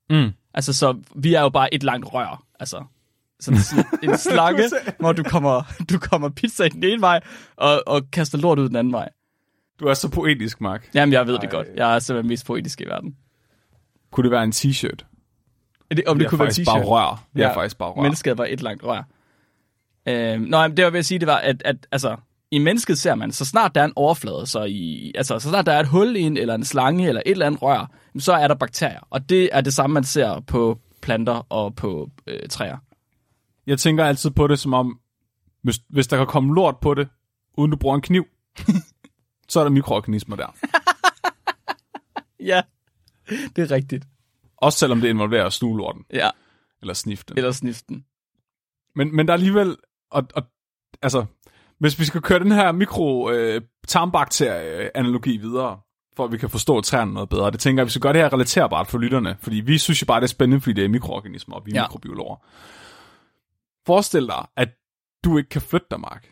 [0.10, 0.32] Mm.
[0.54, 2.44] Altså, så vi er jo bare et langt rør.
[2.60, 2.84] Altså,
[3.40, 3.60] sådan
[4.04, 4.64] en en slange,
[5.00, 7.20] hvor du kommer, du kommer pizza i den ene vej,
[7.56, 9.10] og, og kaster lort ud den anden vej.
[9.80, 10.90] Du er så poetisk, Mark.
[10.94, 11.50] Jamen, jeg ved det Ej.
[11.50, 11.68] godt.
[11.76, 13.16] Jeg er simpelthen mest poetisk i verden.
[14.12, 15.06] Kunne det være en t-shirt?
[15.90, 16.88] Er det, om det er kunne være en faktisk bare t-shirt?
[16.88, 17.24] rør.
[17.36, 17.56] Er Ja.
[17.56, 18.02] faktisk bare rør.
[18.02, 19.04] Mennesket var et langt rør.
[20.08, 22.16] Øhm, nå, jamen, det jeg vil sige, det var, at, at altså,
[22.52, 25.66] i mennesket ser man, så snart der er en overflade, så, i, altså, så snart
[25.66, 28.34] der er et hul i en, eller en slange, eller et eller andet rør, så
[28.34, 29.00] er der bakterier.
[29.10, 32.78] Og det er det samme, man ser på planter og på øh, træer.
[33.68, 35.00] Jeg tænker altid på det som om,
[35.62, 37.08] hvis, hvis der kan komme lort på det,
[37.58, 38.26] uden du bruger en kniv,
[39.50, 40.56] så er der mikroorganismer der.
[42.40, 42.62] Ja,
[43.30, 44.06] det er rigtigt.
[44.58, 46.30] Også selvom det involverer at sluge lorten, Ja,
[46.82, 47.38] eller snifte den.
[47.38, 48.06] eller sniften.
[48.96, 49.78] Men, men der er alligevel,
[50.12, 50.44] og, og,
[51.02, 51.26] altså,
[51.80, 55.80] hvis vi skal køre den her mikro øh, tarmbakterie-analogi videre,
[56.16, 58.22] for at vi kan forstå træerne noget bedre, det tænker jeg, vi skal gøre det
[58.22, 60.90] her relaterbart for lytterne, fordi vi synes jo bare, det er spændende, fordi det er
[60.90, 61.84] mikroorganismer, og vi er Ja.
[61.84, 62.36] mikrobiologer.
[63.86, 64.70] Forestil dig, at
[65.24, 66.32] du ikke kan flytte dig, Mark.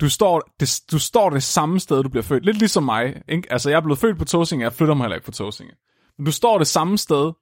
[0.00, 2.44] Du står, det, du står det samme sted, du bliver født.
[2.44, 3.22] Lidt ligesom mig.
[3.28, 3.52] Ikke?
[3.52, 5.72] Altså, jeg er blevet født på Tåsinge, jeg flytter mig heller ikke på Tåsinge.
[6.18, 7.32] Men du står det samme sted,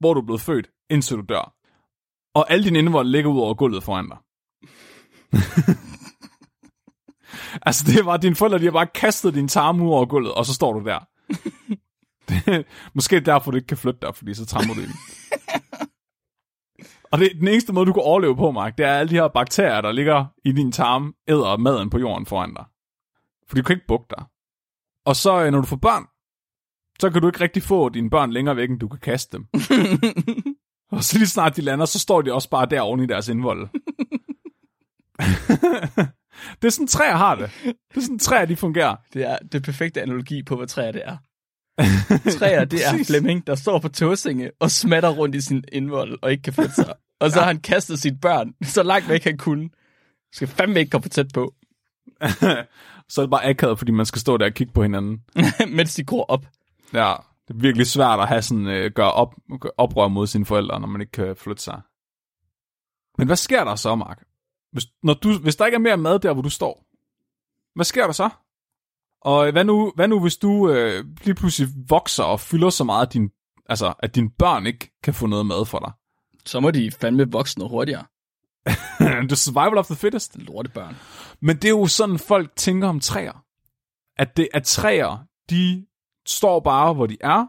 [0.00, 1.54] hvor du er blevet født, indtil du dør.
[2.34, 4.18] Og alle dine indvold ligger ud over gulvet foran dig.
[7.62, 10.46] altså, det var dine forældre, de har bare kastet din tarm ud over gulvet, og
[10.46, 10.98] så står du der.
[12.28, 14.94] det, måske er derfor, du ikke kan flytte dig, fordi så trammer du i den.
[17.12, 19.28] Og det, den eneste måde, du kan overleve på, Mark, det er alle de her
[19.28, 22.64] bakterier, der ligger i din tarm, æder maden på jorden foran dig.
[23.48, 24.24] For du kan ikke bukke dig.
[25.06, 26.06] Og så, øh, når du får børn,
[27.00, 29.46] så kan du ikke rigtig få dine børn længere væk, end du kan kaste dem.
[30.92, 33.28] og så lige snart de lander, så står de også bare der oven i deres
[33.28, 33.68] indvold.
[36.62, 37.50] det er sådan, træer har det.
[37.64, 38.96] Det er sådan, træer de fungerer.
[39.12, 41.16] Det er det perfekte analogi på, hvad træer det er.
[42.38, 43.04] Træer, det er.
[43.04, 46.74] Flemming, der står på tåsinge og smatter rundt i sin indvold og ikke kan flytte
[46.74, 46.94] sig.
[47.20, 49.70] Og så har han kastet sit børn så langt væk han kunne.
[50.32, 51.54] Skal fandme ikke komme for tæt på,
[53.10, 55.22] så er det bare akavet, fordi man skal stå der og kigge på hinanden.
[55.76, 56.46] mens de går op.
[56.92, 57.14] Ja,
[57.48, 59.34] det er virkelig svært at have sådan, øh, gøre op,
[59.76, 61.80] oprør mod sine forældre, når man ikke kan flytte sig.
[63.18, 64.22] Men hvad sker der så, Mark?
[64.72, 66.84] Hvis, når du, hvis der ikke er mere mad der, hvor du står,
[67.74, 68.28] hvad sker der så?
[69.20, 73.06] Og hvad nu, hvad nu hvis du øh, lige pludselig vokser og fylder så meget,
[73.06, 73.30] at, din,
[73.68, 75.92] altså, at dine børn ikke kan få noget mad for dig?
[76.46, 78.04] Så må de fandme vokse noget hurtigere.
[79.28, 80.38] The survival of the fittest.
[80.38, 80.96] Lortebørn.
[81.40, 83.44] Men det er jo sådan, folk tænker om træer.
[84.16, 85.86] At, det, at træer, de
[86.26, 87.46] står bare, hvor de er,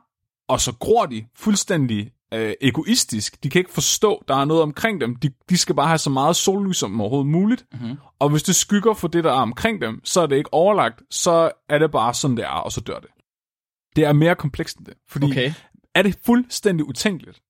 [0.47, 3.43] og så gror de fuldstændig øh, egoistisk.
[3.43, 5.15] De kan ikke forstå, der er noget omkring dem.
[5.15, 7.65] De, de skal bare have så meget sollys som overhovedet muligt.
[7.73, 7.97] Mhm.
[8.19, 11.01] Og hvis det skygger for det, der er omkring dem, så er det ikke overlagt.
[11.09, 13.09] Så er det bare sådan, det er, og så dør det.
[13.95, 14.93] Det er mere komplekst end det.
[15.09, 15.53] Fordi Okay.
[15.95, 17.41] er det fuldstændig utænkeligt,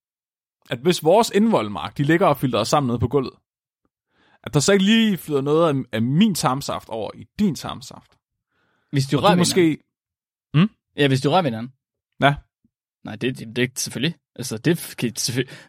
[0.69, 3.33] at hvis vores indvoldmark, de ligger og filtrer sammen nede på gulvet,
[4.43, 8.17] at der så ikke lige flyder noget af, af min tarmsaft over i din tarmsaft.
[8.91, 9.61] Hvis rører du ved måske...
[10.53, 10.75] hinanden.
[10.97, 11.73] Ja, hvis de rører hinanden.
[12.21, 12.35] Ja,
[13.03, 14.15] Nej, det, det, det selvfølgelig.
[14.35, 15.13] Altså, det kan.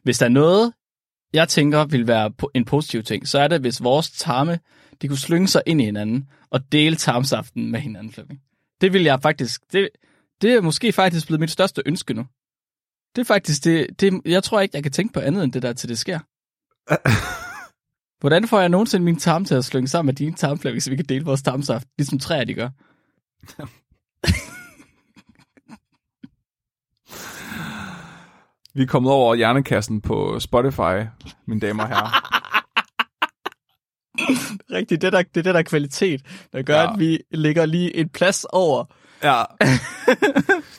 [0.02, 0.72] Hvis der er noget,
[1.32, 4.58] jeg tænker vil være en positiv ting, så er det, hvis vores tarme,
[5.02, 8.40] de kunne slynge sig ind i hinanden og dele tarmsaften med hinanden, Flemming.
[8.80, 9.88] Det vil jeg faktisk, det,
[10.42, 12.26] det er måske faktisk blevet mit største ønske nu.
[13.16, 15.62] Det er faktisk det, det, jeg tror ikke, jeg kan tænke på andet end det
[15.62, 16.18] der, til det sker.
[18.20, 20.90] Hvordan får jeg nogensinde min tarm til at slynge sammen med dine tarm, Flemming, så
[20.90, 22.68] vi kan dele vores tarmsaft, ligesom træer, de gør?
[28.74, 31.06] Vi er kommet over hjernekassen på Spotify,
[31.46, 32.30] mine damer og herrer.
[34.76, 36.92] Rigtigt, det, der, det er det, der er kvalitet, der gør, Ja.
[36.92, 38.84] at vi ligger lige en plads over.
[39.22, 39.42] Ja.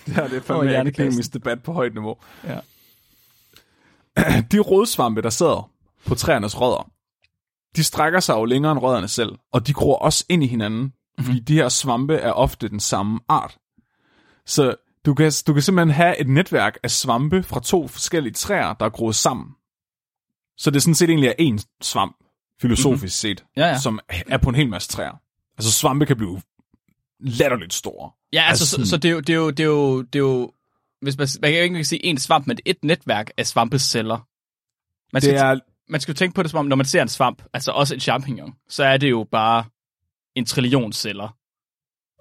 [0.06, 1.03] det her det er fandme hjernekassen.
[1.08, 2.15] akademisk debat på højt niveau.
[2.43, 2.60] Ja.
[4.51, 5.69] De rodsvampe, der sidder
[6.06, 6.91] på træernes rødder,
[7.75, 10.82] de strækker sig jo længere end rødderne selv, og de gror også ind i hinanden,
[10.82, 11.25] mm-hmm.
[11.25, 13.58] fordi de her svampe er ofte den samme art.
[14.45, 18.73] Så du kan, du kan simpelthen have et netværk af svampe fra to forskellige træer,
[18.73, 19.51] der er groet sammen.
[20.57, 22.15] Så det er sådan set egentlig er én svamp,
[22.61, 23.37] filosofisk mm-hmm.
[23.37, 23.79] set, Ja, ja.
[23.79, 25.21] som er på en hel masse træer.
[25.57, 26.41] Altså svampe kan blive
[27.19, 28.11] latterligt store.
[28.33, 30.15] Ja, altså, Altså så, så det er jo, det er jo, det er jo, det
[30.15, 30.51] er jo
[31.03, 34.27] hvis man, man kan jo ikke sige en svamp, men et netværk af svampeceller.
[35.13, 37.01] Man skal, Det er, man skal jo tænke på det som om, når man ser
[37.01, 39.65] en svamp, altså også en champignon, så er det jo bare
[40.35, 41.35] en trillion celler.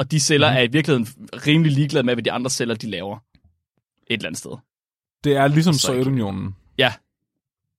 [0.03, 0.57] Og de celler mm.
[0.57, 1.07] er i virkeligheden
[1.47, 3.17] rimelig ligeglade med, hvad de andre celler, de laver.
[4.07, 4.51] Et eller andet sted.
[5.25, 6.57] det er ligesom Sovjetunionen.
[6.79, 6.93] Ja,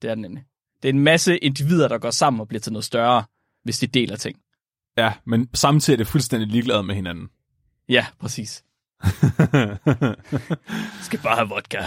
[0.01, 0.43] det er den nemlig.
[0.83, 3.23] Det er en masse individer, der går sammen og bliver til noget større,
[3.63, 4.37] hvis de deler ting.
[4.97, 7.29] Ja, men samtidig er det fuldstændig ligeglade med hinanden.
[7.89, 8.63] Ja, præcis.
[11.07, 11.81] Skal bare have vodka.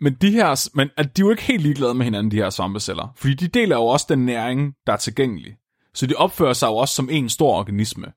[0.00, 2.50] men de her, men at de er jo ikke helt ligeglade med hinanden, de her
[2.50, 3.12] svampeceller.
[3.16, 5.56] Fordi de deler jo også den næring, der er tilgængelig.
[5.94, 8.12] Så de opfører sig jo også som en stor organisme.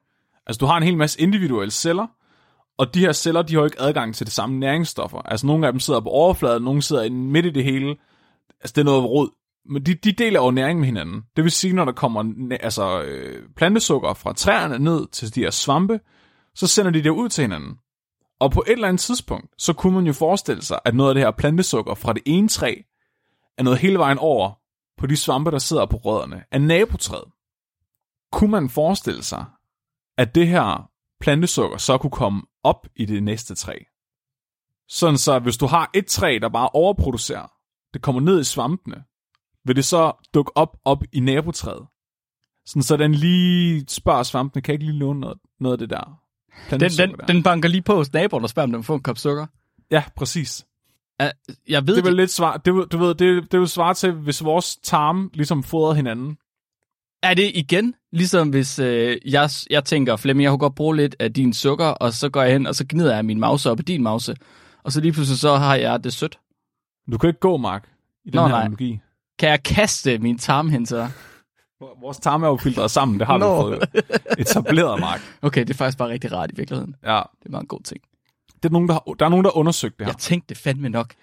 [0.47, 2.07] Altså du har en hel masse individuelle celler,
[2.77, 5.17] og de her celler, de har jo ikke adgang til de samme næringsstoffer.
[5.17, 7.95] Altså nogle af dem sidder på overfladen, nogle sidder midt i det hele.
[8.61, 9.29] Altså det er noget rod.
[9.69, 11.21] Men de, de deler jo næring med hinanden.
[11.35, 15.49] Det vil sige, når der kommer altså, øh, plantesukker fra træerne ned til de her
[15.49, 15.99] svampe,
[16.55, 17.75] så sender de det ud til hinanden.
[18.39, 21.15] Og på et eller andet tidspunkt, så kunne man jo forestille sig, at noget af
[21.15, 22.75] det her plantesukker fra det ene træ
[23.57, 24.51] er noget hele vejen over
[24.97, 27.31] på de svampe, der sidder på rødderne af nabotræet.
[28.31, 29.45] Kunne man forestille sig,
[30.17, 33.73] at det her plantesukker så kunne komme op i det næste træ?
[34.89, 37.51] Sådan så, hvis du har et træ, der bare overproducerer,
[37.93, 39.03] det kommer ned i svampene,
[39.65, 41.87] vil det så dukke op op i nabotræet?
[42.65, 46.21] Sådan så den lige spørger svampene, kan ikke lige låne noget, noget af det der
[46.69, 47.25] Den, den, der?
[47.25, 49.45] den banker lige på hos naboen og spørger, om den får en kop sukker.
[49.91, 50.65] Ja, præcis.
[51.23, 51.27] Uh,
[51.69, 54.11] jeg ved Det det, vil lidt svar, det, du ved, det, det vil svare til,
[54.11, 56.37] hvis vores tarme ligesom fodrede hinanden.
[57.25, 61.15] Er det igen, ligesom hvis øh, jeg, jeg tænker, Flemming, jeg kunne godt bruge lidt
[61.19, 63.79] af din sukker, og så går jeg hen, og så gnider jeg min mause op
[63.79, 64.35] i din mause,
[64.83, 66.39] og så lige pludselig så har jeg det sødt.
[67.11, 67.89] Du kan ikke gå, Mark,
[68.25, 68.59] i den Nå, her nej.
[68.61, 68.99] analogi.
[69.39, 71.11] Kan jeg kaste min tarm hen til dig?
[72.01, 73.69] Vores tarme er jo filtreret sammen, det har Nå.
[73.69, 73.89] vi fået
[74.39, 75.21] etableret, Mark.
[75.41, 76.95] Okay, det er faktisk bare rigtig rart i virkeligheden.
[77.03, 78.01] Ja, Det er bare en god ting.
[78.63, 80.13] det er nogen, der, har, der er nogen, der har undersøgt det her.
[80.13, 81.13] Jeg tænkte det fandme nok.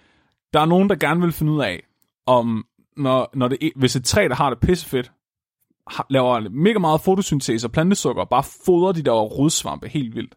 [0.53, 1.83] Der er nogen, der gerne vil finde ud af,
[2.27, 2.65] om
[2.97, 5.13] når, når det, hvis et træ, der har det pissefedt,
[6.11, 10.35] laver mega meget fotosyntese og plantesukker, og bare fodrer de der rodsvampe helt vildt.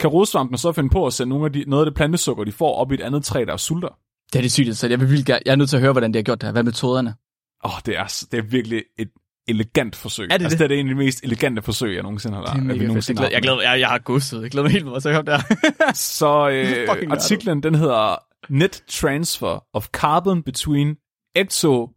[0.00, 2.52] Kan rodsvampene så finde på at sende nogle af de, noget af det plantesukker, de
[2.52, 3.98] får op i et andet træ, der er sulter?
[4.32, 6.12] Det er det sygt, så jeg, vil vildt jeg er nødt til at høre, hvordan
[6.12, 6.52] det har gjort det her.
[6.52, 7.14] Hvad er metoderne?
[7.64, 9.08] Åh, oh, det, er, det er virkelig et
[9.48, 10.28] elegant forsøg.
[10.30, 10.70] Er det altså, det?
[10.70, 13.08] det er en af de mest elegante forsøg, jeg nogensinde har Det er mega fedt.
[13.08, 14.42] Jeg, glæder, jeg, glæder, jeg, jeg har godset.
[14.42, 15.92] Jeg glæder mig helt meget at høre det her.
[15.94, 18.16] Så Det øh, artiklen, den hedder
[18.48, 20.96] Net Transfer of Carbon Between
[21.36, 21.90] Exo...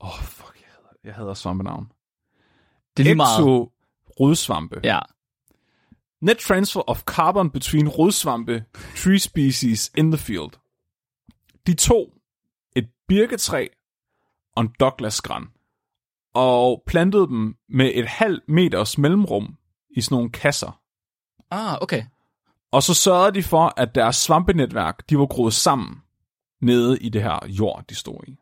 [0.00, 0.24] Åh, oh,
[1.04, 1.92] jeg hader, svampenavn.
[2.96, 3.38] Det er lige meget.
[3.38, 3.72] Exo
[4.20, 4.80] rodsvampe.
[4.84, 4.98] Ja.
[6.20, 8.64] Net Transfer of Carbon Between rodsvampe
[8.96, 10.50] Tree Species in the Field.
[11.66, 12.14] De to
[12.76, 13.66] et birketræ
[14.56, 15.48] og en Douglas-gran
[16.34, 19.56] og plantede dem med et halvt meters mellemrum
[19.90, 20.80] i sådan nogle kasser.
[21.50, 22.04] Ah, okay.
[22.70, 26.02] Og så sørgede de for, at deres svampenetværk, de var groet sammen
[26.60, 28.38] nede i det her jord, de stod i.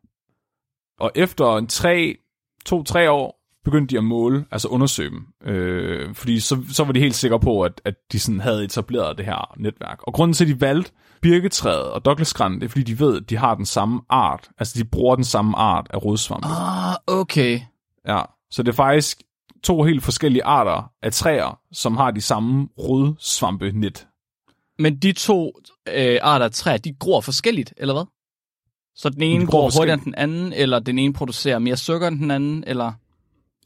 [0.98, 2.18] Og efter en tre,
[2.66, 5.26] to-tre år, begyndte de at måle, altså undersøge dem.
[5.44, 9.18] Øh, fordi så, så var de helt sikre på, at, at de sådan havde etableret
[9.18, 9.98] det her netværk.
[10.02, 13.30] Og grunden til, at de valgte birketræet og Douglasgræn, det er fordi, de ved, at
[13.30, 14.48] de har den samme art.
[14.58, 16.46] Altså, de bruger den samme art af rodsvampe.
[16.48, 17.60] Ah, okay.
[18.08, 19.22] Ja, så det er faktisk
[19.62, 24.06] to helt forskellige arter af træer, som har de samme rodsvampenet.
[24.78, 25.52] Men de to
[25.94, 28.04] øh, arter af træer, de gror forskelligt, eller hvad?
[28.96, 32.18] Så den ene gror hurtigere end den anden, eller den ene producerer mere sukker end
[32.20, 32.92] den anden, eller...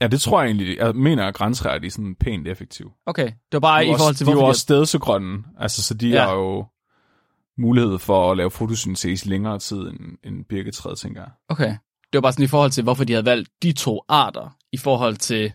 [0.01, 0.77] Ja, det tror jeg egentlig.
[0.79, 2.91] Jeg mener, at græntræer de er sådan pænt effektive.
[3.07, 5.95] Okay, det var bare De i forhold til, de er jo også stedsegrønne, altså, så
[5.95, 6.25] de Ja.
[6.25, 6.67] har jo
[7.59, 11.31] mulighed for at lave fotosyntese længere tid end, end birketræet, tænker jeg.
[11.49, 14.57] Okay, det var bare sådan i forhold til, hvorfor de havde valgt de to arter,
[14.73, 15.53] i forhold til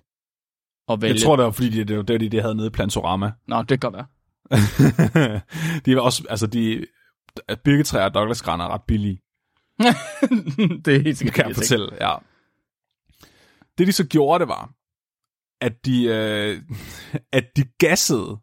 [0.89, 1.13] at vælge...
[1.13, 3.31] Jeg tror, det var fordi, det, det var det, de, de havde nede i Plantorama.
[3.47, 4.05] Nå, det kan godt være.
[5.85, 6.85] de er også, altså de,
[7.63, 9.21] birketræer og Douglasgran er ret billige,
[10.85, 11.35] det er helt sikkert.
[11.35, 12.15] kan jeg fortælle, ja.
[13.77, 14.73] Det de så gjorde, det var,
[15.61, 16.61] at de, øh,
[17.31, 18.37] at de gassede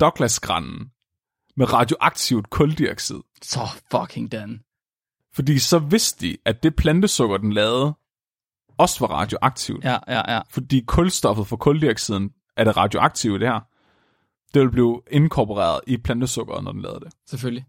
[0.00, 0.90] Douglasgranen
[1.56, 3.20] med radioaktivt kuldioxid.
[3.42, 4.60] Så fucking Dan.
[5.34, 7.94] Fordi så vidste de, at det plantesukker, den lavede,
[8.78, 9.84] også var radioaktivt.
[9.84, 10.40] Ja, ja, ja.
[10.50, 13.60] Fordi kulstoffet fra kuldioxiden er det radioaktive det her.
[14.54, 17.12] Det vil blive inkorporeret i plantesukkeret, når den lavede det.
[17.26, 17.64] Selvfølgelig.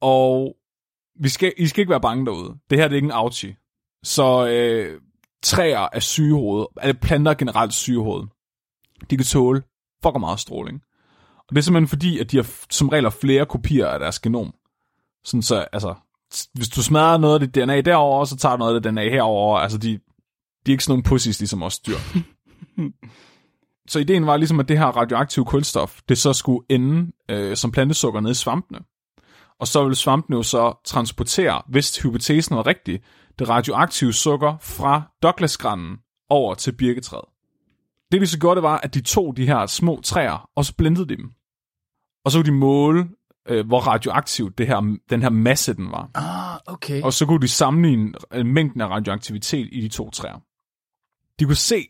[0.00, 0.56] Og
[1.20, 2.54] vi skal, I skal ikke være bange derude.
[2.70, 3.56] Det her det er ikke en ouchie.
[4.02, 5.00] Så øh,
[5.42, 8.26] træer er sygehoved, eller planter er generelt sygehoved.
[9.10, 9.62] De kan tåle
[10.02, 10.80] fucker meget stråling.
[11.38, 14.20] Og det er simpelthen fordi, at de har som regel har flere kopier af deres
[14.20, 14.54] genom.
[15.24, 15.94] Sådan så, altså,
[16.54, 19.10] hvis du smadrer noget af dit DNA derover, så tager du noget af det DNA
[19.10, 19.58] herover.
[19.58, 19.98] Altså, de, de
[20.66, 21.96] er ikke sådan nogle pussies, ligesom os dyr.
[23.90, 27.72] så ideen var ligesom, at det her radioaktive kulstof, det så skulle ende øh, som
[27.72, 28.80] plantesukker nede i svampene.
[29.60, 33.02] Og så ville svampene jo så transportere, hvis hypotesen var rigtig,
[33.38, 37.24] det radioaktive sukker fra Douglasgranen over til birketræet.
[38.12, 40.74] Det de så gjorde, det var, at de tog de her små træer, og så
[40.76, 41.32] blendede de dem.
[42.24, 43.08] Og så kunne de måle,
[43.48, 46.10] øh, hvor radioaktivt det her, den her masse den var.
[46.14, 47.02] Ah, okay.
[47.02, 50.38] Og så kunne de sammenligne øh, mængden af radioaktivitet i de to træer.
[51.38, 51.88] De kunne se,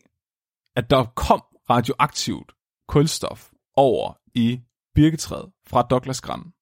[0.76, 2.52] at der kom radioaktivt
[2.88, 4.60] kulstof over i
[4.94, 6.53] birketræet fra Douglasgranen.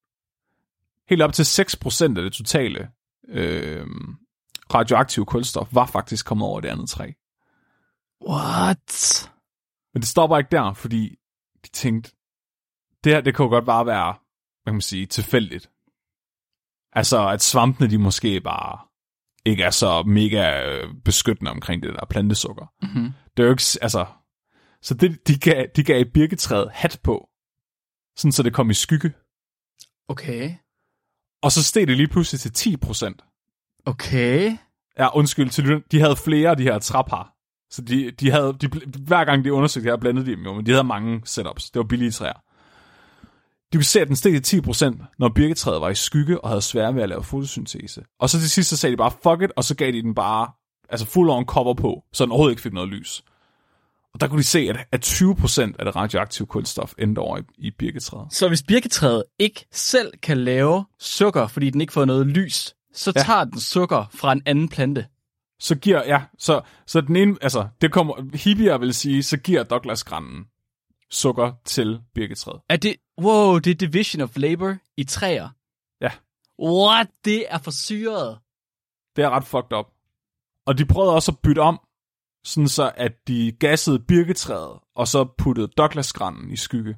[1.09, 2.91] Helt op til 6% af det totale
[3.29, 3.87] øh,
[4.75, 7.13] radioaktive kulstof var faktisk kommet over det andet træ.
[8.29, 9.31] What?
[9.95, 11.17] Men det stopper ikke der, fordi
[11.65, 12.11] de tænkte,
[13.05, 14.15] det her, det kunne godt bare være,
[14.63, 15.71] hvad kan man sige, tilfældigt.
[16.93, 18.79] Altså, at svampene, de måske bare
[19.45, 22.67] ikke er så mega øh, beskyttende omkring det der plantesukker.
[22.83, 23.13] Mm-hmm.
[23.37, 24.07] Det er jo ikke, altså,
[24.83, 27.29] så det, de gav, de gav birketræet hat på,
[28.17, 29.13] sådan så det kom i skygge.
[30.09, 30.55] Okay.
[31.43, 33.23] Og så steg det lige pludselig til 10 procent.
[33.87, 34.57] Okay.
[34.99, 37.35] Ja, undskyld, til de- de havde flere af de her træpar.
[37.71, 38.69] Så de, de havde, de,
[39.07, 41.71] hver gang de undersøgte det her, blandede de dem jo, men de havde mange setups.
[41.71, 42.43] Det var billige træer.
[43.73, 46.63] De kunne se, at den steg til 10%, når birketræet var i skygge og havde
[46.63, 48.03] svært ved at lave fotosyntese.
[48.21, 50.15] Og så til sidst, så sagde de bare, fuck it, og så gav de den
[50.15, 50.51] bare,
[50.89, 53.23] altså full on cover på, så den overhovedet ikke fik noget lys.
[54.15, 57.43] Og der kunne de se, at, at 20% af det radioaktive kulstof endte over i,
[57.59, 58.33] i birketræet.
[58.33, 63.13] Så hvis birketræet ikke selv kan lave sukker, fordi den ikke får noget lys, så
[63.17, 63.23] Ja.
[63.23, 65.07] tager den sukker fra en anden plante.
[65.61, 69.63] Så giver, ja, så, så den ene, altså, det kommer, hippier vil sige, så giver
[69.63, 70.47] Douglas-granen
[71.11, 72.61] sukker til birketræet.
[72.69, 75.49] Er det, wow, det er division of labor i træer.
[76.01, 76.11] Ja.
[76.63, 77.09] What?
[77.25, 78.39] Det er for syret.
[79.17, 79.87] Det er ret fucked up.
[80.67, 81.81] Og de prøvede også at bytte om,
[82.45, 86.97] sådan så at de gassede birketræet, og så puttede Douglas-granen i skygge.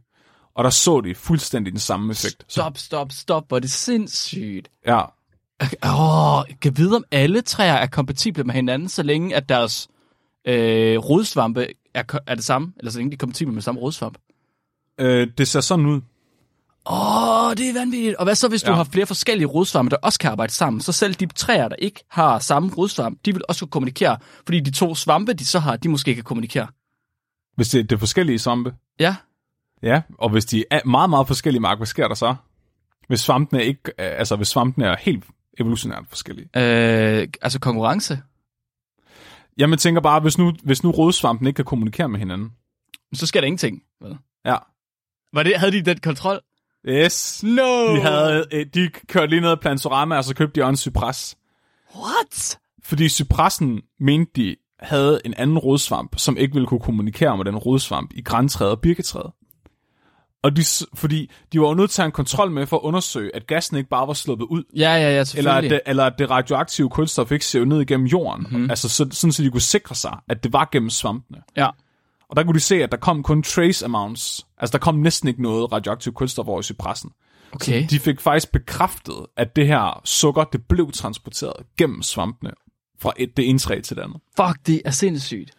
[0.55, 2.45] Og der så de fuldstændig den samme effekt.
[2.49, 4.69] Stop, stop, stop, hvor er det sindssygt.
[4.87, 5.03] ja,
[5.85, 9.89] Åh, oh, kan vide, om alle træer er kompatible med hinanden, så længe at deres
[10.45, 14.19] øh, rodsvampe er, er det samme, eller så længe de er kompatible med samme rodsvamp.
[14.99, 16.01] øh, det ser sådan ud.
[16.87, 18.17] Åh, oh, det er vanvittigt.
[18.17, 18.77] Og hvad så, hvis du Ja.
[18.77, 20.81] har flere forskellige rodsvampe, der også kan arbejde sammen?
[20.81, 24.61] Så selv de træer, der ikke har samme rodsvamp, de vil også kunne kommunikere, fordi
[24.61, 26.67] de to svampe, de så har, de måske kan kommunikere.
[27.57, 28.75] Hvis det, det er forskellige svampe.
[29.01, 29.17] Ja,
[29.83, 32.35] Ja, og hvis de er meget, meget forskellige, Mark, hvad sker der så?
[33.09, 35.25] Hvis svampene ikke, øh, altså hvis svampene er helt
[35.61, 36.49] evolutionært forskellige.
[36.57, 38.23] øh, altså konkurrence.
[39.59, 42.53] Jamen, jeg tænker bare, hvis nu, hvis nu rodsvampen ikke kan kommunikere med hinanden.
[43.15, 43.83] Så sker der ingenting.
[44.01, 44.17] vel?
[44.45, 44.57] Ja.
[45.33, 46.41] Var det, havde de den kontrol?
[46.89, 47.43] Yes.
[47.43, 47.95] No!
[47.95, 50.77] De, havde, øh, de kørte lige ned af Plansorama, og så købte de også en
[50.77, 51.37] cypres.
[51.97, 52.59] What?
[52.83, 57.57] Fordi cypressen mente de havde en anden rodsvamp, som ikke ville kunne kommunikere med den
[57.57, 59.31] rodsvamp i græntræet og birketræet.
[60.43, 60.63] Og de,
[60.95, 63.47] fordi de var jo nødt til at have en kontrol med for at undersøge, at
[63.47, 66.31] gassen ikke bare var sluppet ud, Ja, ja, ja, eller at, det, eller at det
[66.31, 68.47] radioaktive kulstof ikke ser ned igennem jorden.
[68.51, 68.71] Mm.
[68.71, 71.39] Altså så, sådan, så de kunne sikre sig, at det var gennem svampene.
[71.57, 71.69] Ja.
[72.29, 74.47] Og der kunne de se, at der kom kun trace amounts.
[74.59, 77.11] Altså der kom næsten ikke noget radioaktivt kulstof over i cypressen.
[77.53, 77.87] Okay.
[77.91, 82.51] De fik faktisk bekræftet, at det her sukker, det blev transporteret gennem svampene
[83.01, 84.21] fra et, det ene træ til det andet.
[84.37, 85.51] Fuck, det er sindssygt.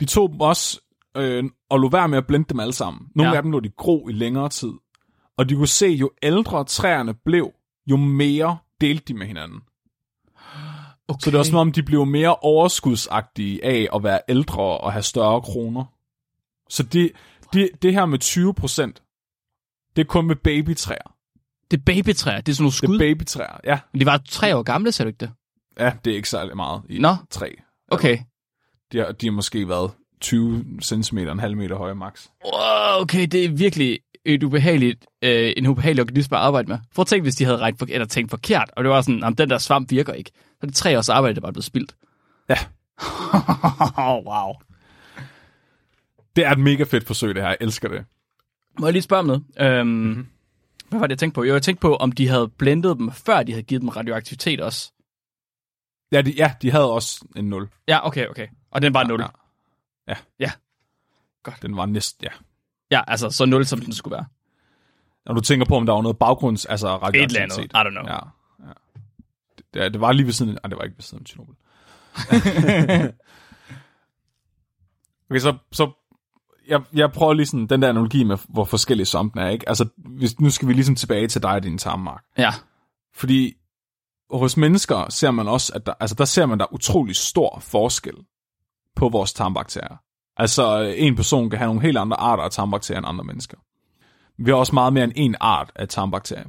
[0.00, 0.80] De tog dem også
[1.16, 3.02] øh, og lå være med at blende dem alle sammen.
[3.14, 3.32] Nogle ja.
[3.32, 3.36] Ja.
[3.36, 4.72] af dem lå de gro i længere tid.
[5.36, 7.50] Og de kunne se, jo ældre træerne blev,
[7.86, 9.60] jo mere delte de med hinanden.
[11.10, 11.18] Okay.
[11.24, 15.02] Så det var som om, de blev mere overskudsagtige af at være ældre og have
[15.02, 15.84] større kroner.
[16.68, 17.12] Så det,
[17.52, 19.02] det, det her med 20 procent,
[19.96, 21.14] det er kun med babytræer.
[21.70, 22.98] Det er babytræer, det er sådan nogle Det er skud.
[22.98, 23.78] babytræer, ja.
[23.92, 25.30] Men de var tre år gamle, sagde du ikke det?
[25.78, 27.16] Ja, det er ikke særlig meget i Nå.
[27.30, 27.50] træ.
[27.88, 28.18] Okay.
[28.92, 32.26] De har, de har måske været 20 cm, en halv meter høje max.
[32.44, 36.78] Wow, okay, det er virkelig et ubehageligt, øh, en ubehagelig organisme at arbejde med.
[36.98, 39.36] At tænke, hvis de havde regnet for, eller tænkt forkert, og det var sådan, om
[39.36, 40.30] den der svamp virker ikke.
[40.60, 41.96] Så er det tre års arbejde, der bare blevet spildt.
[42.48, 42.56] Ja.
[43.98, 44.52] oh, wow.
[46.36, 47.48] Det er et mega fedt forsøg, det her.
[47.48, 48.04] Jeg elsker det.
[48.78, 49.44] Må jeg lige spørge om noget?
[49.58, 50.26] Øhm, mm-hmm.
[50.88, 51.44] Hvad var det, jeg tænkte på?
[51.44, 54.60] Jo, jeg tænkte på, om de havde blendet dem, før de havde givet dem radioaktivitet
[54.60, 54.92] også.
[56.12, 57.68] Ja, de, ja, de havde også en 0.
[57.88, 58.46] Ja, okay, okay.
[58.70, 59.20] Og den var 0.
[59.20, 59.26] Ja.
[60.08, 60.50] Ja.
[61.46, 61.52] Ja.
[61.62, 62.30] Den var næsten, ja.
[62.90, 64.24] Ja, altså så 0, som den skulle være.
[65.26, 67.40] Når du tænker på, om der var noget baggrunds, altså Et eller radioaktivitet.
[67.40, 67.64] andet.
[67.64, 68.06] I don't know.
[68.14, 68.18] Ja,
[69.74, 69.88] ja.
[69.88, 71.54] Det, var lige ved siden, nej, det var ikke ved siden af Tjernobyl.
[75.30, 75.90] okay, så, så
[76.68, 79.68] jeg, jeg prøver lige sådan, den der analogi med, hvor forskellige svampen er, ikke?
[79.68, 82.24] Altså, hvis, nu skal vi ligesom tilbage til dig og din tarmmark.
[82.38, 82.50] Ja.
[83.14, 83.54] Fordi
[84.30, 88.14] hos mennesker ser man også, at der, altså der ser man der utrolig stor forskel
[88.96, 89.96] på vores tarmbakterier.
[90.36, 93.56] Altså en person kan have nogle helt andre arter af tarmbakterier end andre mennesker.
[94.38, 96.44] Vi har også meget mere end en art af tarmbakterier.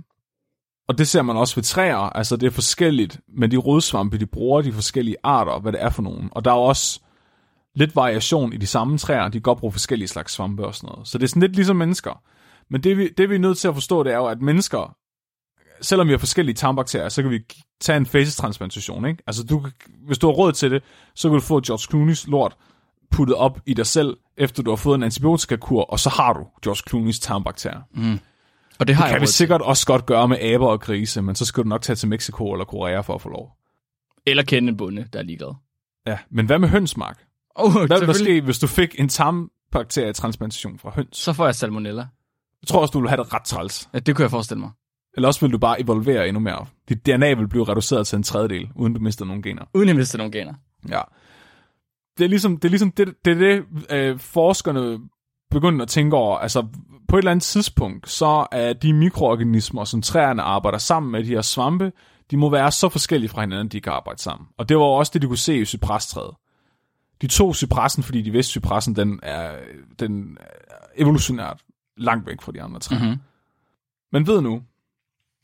[0.88, 4.26] Og det ser man også ved træer, altså det er forskelligt, men de rodsvampe, de
[4.26, 6.30] bruger de forskellige arter, hvad det er for nogen.
[6.32, 7.00] Og der er også
[7.76, 10.88] lidt variation i de samme træer, de kan godt bruge forskellige slags svampe og sådan
[10.88, 11.08] noget.
[11.08, 12.22] Så det er sådan lidt ligesom mennesker.
[12.70, 14.96] Men det vi, det vi er nødt til at forstå, det er jo, at mennesker,
[15.82, 17.40] selvom vi har forskellige tarmbakterier, så kan vi
[17.82, 19.24] tage en facetransplantation, ikke?
[19.28, 19.66] Altså, du,
[20.08, 20.84] hvis du har råd til det,
[21.16, 22.58] så kan du få George Clooney's lort
[23.12, 26.48] puttet op i dig selv, efter du har fået en antibiotikakur, og så har du
[26.64, 27.82] George Clooney's tarmbakterier.
[27.94, 28.20] Mm.
[28.80, 31.36] Og det har Det kan vi sikkert også godt gøre med aber og grise, men
[31.36, 33.52] så skal du nok tage til Mexico eller Korea for at få lov.
[34.26, 35.54] Eller kende en bonde, der er ligeglad.
[36.08, 37.26] Ja, men hvad med hønsmark?
[37.56, 41.18] Oh, Hvad vil der ske, hvis du fik en tarmbakterietransplantation fra høns?
[41.18, 42.02] Så får jeg salmonella.
[42.62, 43.90] Jeg tror også, du vil have det ret træls.
[43.94, 44.72] Ja, det kunne jeg forestille mig.
[45.14, 46.66] Eller også vil du bare evolvere endnu mere.
[46.90, 49.66] Dit DNA vil blive reduceret til en tredjedel, uden du mister nogle gener.
[49.74, 50.54] Uden at miste nogle gener.
[50.90, 51.02] Ja.
[52.18, 55.00] Det er ligesom det, er ligesom det, det, er det øh, forskerne
[55.52, 56.38] begynder at tænke over.
[56.38, 56.68] Altså,
[57.08, 61.30] på et eller andet tidspunkt, så er de mikroorganismer, som træerne arbejder sammen med, de
[61.30, 61.92] her svampe,
[62.32, 64.48] de må være så forskellige fra hinanden, de kan arbejde sammen.
[64.58, 66.36] Og det var også det, de kunne se i cypresstræet.
[67.22, 69.56] De tog cypressen, fordi de vidste, at cypressen den er,
[70.00, 70.46] den er
[70.96, 71.62] evolutionært
[71.98, 73.10] langt væk fra de andre træer.
[73.10, 73.20] Mhm.
[74.12, 74.62] Man ved nu,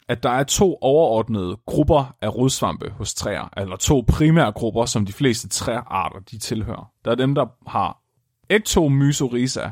[0.08, 5.06] at der er to overordnede grupper af rodsvampe hos træer, eller to primære grupper, som
[5.06, 6.92] de fleste træarter de tilhører.
[7.06, 8.02] Der er dem, der har
[8.50, 9.72] ectomycorrhiza,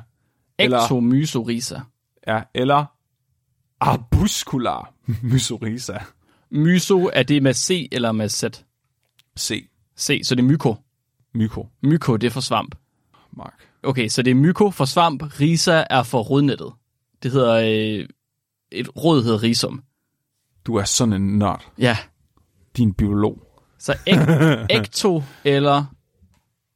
[0.60, 1.82] Ectomycorrhiza.
[2.28, 2.86] ja, eller
[3.80, 6.00] arbuscular mycorrhiza.
[6.52, 8.44] Myso, er det med C eller med Z?
[9.40, 9.68] C.
[9.98, 10.76] C, så det er myko.
[11.34, 11.68] Myko.
[11.84, 12.76] Myko, det er for svamp.
[13.32, 13.60] Mark.
[13.84, 16.72] Okay, så det er myko for svamp, risa er for rodnettet.
[17.24, 18.08] Det hedder, øh,
[18.72, 19.84] et rod hedder risum.
[20.66, 21.66] Du er sådan en nørd.
[21.78, 21.98] Ja,
[22.78, 23.42] Din biolog.
[23.80, 25.86] så ek- ekto eller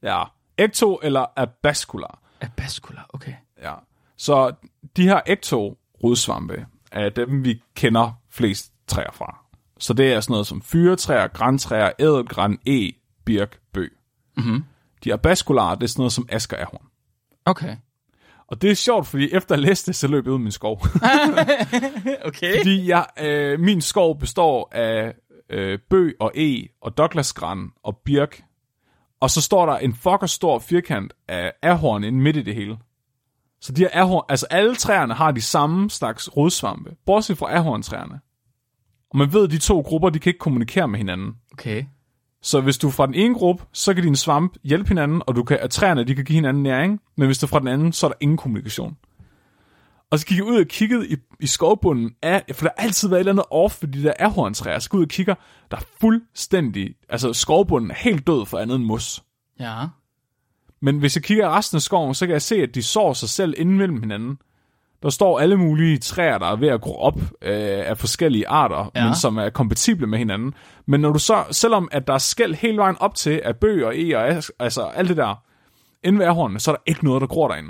[0.03, 0.23] Ja.
[0.57, 2.19] Ecto eller abascular.
[2.41, 3.33] abascular, okay.
[3.61, 3.73] Ja.
[4.17, 4.53] Så
[4.97, 9.45] de her ekto-rodsvampe er dem, vi kender flest træer fra.
[9.79, 12.91] Så det er sådan noget som fyretræer, græntræer, ædelgran, e,
[13.25, 13.91] birk, bøg.
[14.37, 14.63] Mhm.
[15.03, 16.85] De abasculare, det er sådan noget som asker ahorn.
[17.45, 17.75] Okay.
[18.47, 20.51] Og det er sjovt, fordi efter at læse det, så løb jeg ud af min
[20.51, 20.81] skov.
[22.25, 22.57] Okay.
[22.57, 25.13] fordi jeg, øh, min skov består af
[25.49, 28.43] øh, bøg og e, og douglasgran og birk.
[29.19, 32.77] Og så står der en fucker stor firkant af ahorn inde midt i det hele.
[33.61, 38.19] Så de her ahorn, altså alle træerne har de samme slags rodsvampe, bortset fra ahorntræerne.
[39.11, 41.33] Og man ved, at de to grupper, de kan ikke kommunikere med hinanden.
[41.53, 41.85] Okay.
[42.41, 45.35] Så hvis du er fra den ene gruppe, så kan din svamp hjælpe hinanden, og
[45.35, 46.99] du kan, at træerne de kan give hinanden næring.
[47.17, 48.97] Men hvis du er fra den anden, så er der ingen kommunikation.
[50.11, 53.09] Og så gik jeg ud og kiggede i, i skovbunden af, for der har altid
[53.09, 54.79] været et eller andet off ved de der ahorntræer.
[54.79, 55.35] Så går jeg ud og kigger,
[55.71, 59.23] der er fuldstændig, altså skovbunden er helt død for andet end mos.
[59.59, 59.85] Ja.
[60.81, 63.13] Men hvis jeg kigger i resten af skoven, så kan jeg se, at de sår
[63.13, 64.37] sig selv inden mellem hinanden.
[65.03, 67.29] Der står alle mulige træer, der er ved at gro op øh,
[67.89, 69.05] af forskellige arter, Ja.
[69.05, 70.53] men som er kompatible med hinanden.
[70.87, 73.85] Men når du så, selvom at der er skæld hele vejen op til af bøg
[73.85, 75.43] og e og as, altså alt det der,
[76.03, 77.69] inden ved ahornene, så er der ikke noget, der gror derinde.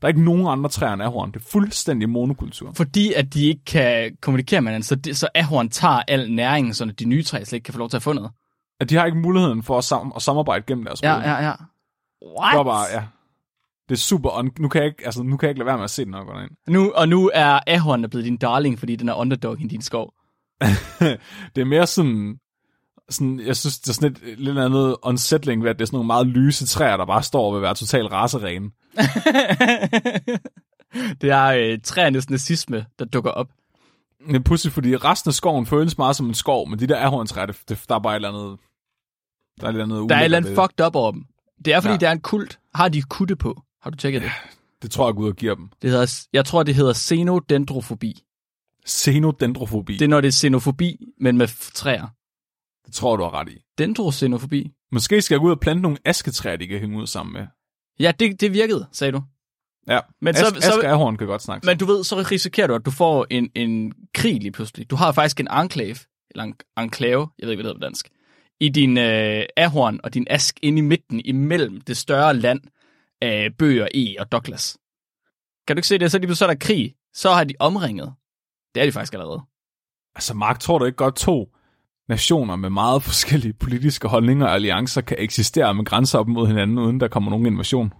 [0.00, 1.30] Der er ikke nogen andre træer end ahorn.
[1.32, 2.72] Det er fuldstændig monokultur.
[2.76, 6.74] Fordi at de ikke kan kommunikere med hinanden, så, det, så ahorn tager al næringen,
[6.74, 8.30] så de nye træer slet ikke kan få lov til at få noget.
[8.80, 11.52] At de har ikke muligheden for at, sam- at samarbejde gennem deres Ja, ja, ja.
[12.20, 12.56] Det What?
[12.56, 13.02] var bare, ja.
[13.88, 15.76] Det er super, on- nu kan jeg ikke, altså, nu kan jeg ikke lade være
[15.76, 16.50] med at se den, når jeg går derind.
[16.68, 20.12] Nu, og nu er ahornen blevet din darling, fordi den er underdog i din skov.
[21.54, 22.38] det er mere sådan,
[23.10, 25.96] sådan, jeg synes, det er sådan et lidt andet unsettling ved, at det er sådan
[25.96, 28.70] nogle meget lyse træer, der bare står og vil være totalt raserene.
[31.20, 33.48] det er øh, træernes nazisme, der dukker op.
[34.26, 37.04] Det er pudsigt, fordi resten af skoven føles meget som en skov, men de der
[37.06, 38.58] ahorntræer, det, det, der er bare et eller andet...
[39.60, 40.62] Der er et eller andet Der er et eller andet det.
[40.62, 41.24] fucked up over dem.
[41.64, 41.98] Det er, fordi ja.
[41.98, 42.58] Det er en kult.
[42.74, 43.62] Har de kutte på?
[43.82, 44.30] Har du tjekket det?
[44.82, 45.68] Det tror jeg, Gud giver dem.
[45.82, 48.22] det hedder, jeg tror, det hedder xenodendrofobi.
[48.88, 49.92] Xenodendrofobi.
[49.96, 52.06] Det er, når det er xenofobi, men med træer.
[52.86, 53.56] det tror du har ret i.
[53.78, 54.70] Dendroxenofobi.
[54.92, 57.46] Måske skal jeg gå ud og plante nogle asketræer, de kan hænge ud sammen med.
[58.00, 59.22] Ja, det, det virkede, sagde du.
[59.88, 61.66] Ja, Men men så- så, så- Ask, ahorn kan godt snakke.
[61.66, 64.90] Men du ved, så risikerer du, at du får en, en krig lige pludselig.
[64.90, 65.96] Du har faktisk en enclave,
[66.30, 68.08] eller en enclave, jeg ved ikke, hvad det hedder på dansk,
[68.60, 72.60] i din øh, ahorn og din ask inde i midten imellem det større land
[73.22, 74.78] af Bøger, E og Douglas.
[75.66, 76.10] Kan du ikke se det?
[76.10, 76.94] Så lige så er der krig.
[77.14, 78.14] Så har de omringet.
[78.74, 79.40] Det er de faktisk allerede.
[80.14, 81.48] Altså, Mark, tror du ikke godt to
[82.08, 86.78] nationer med meget forskellige politiske holdninger og alliancer kan eksistere med grænser op mod hinanden,
[86.78, 87.92] uden der kommer nogen invasion?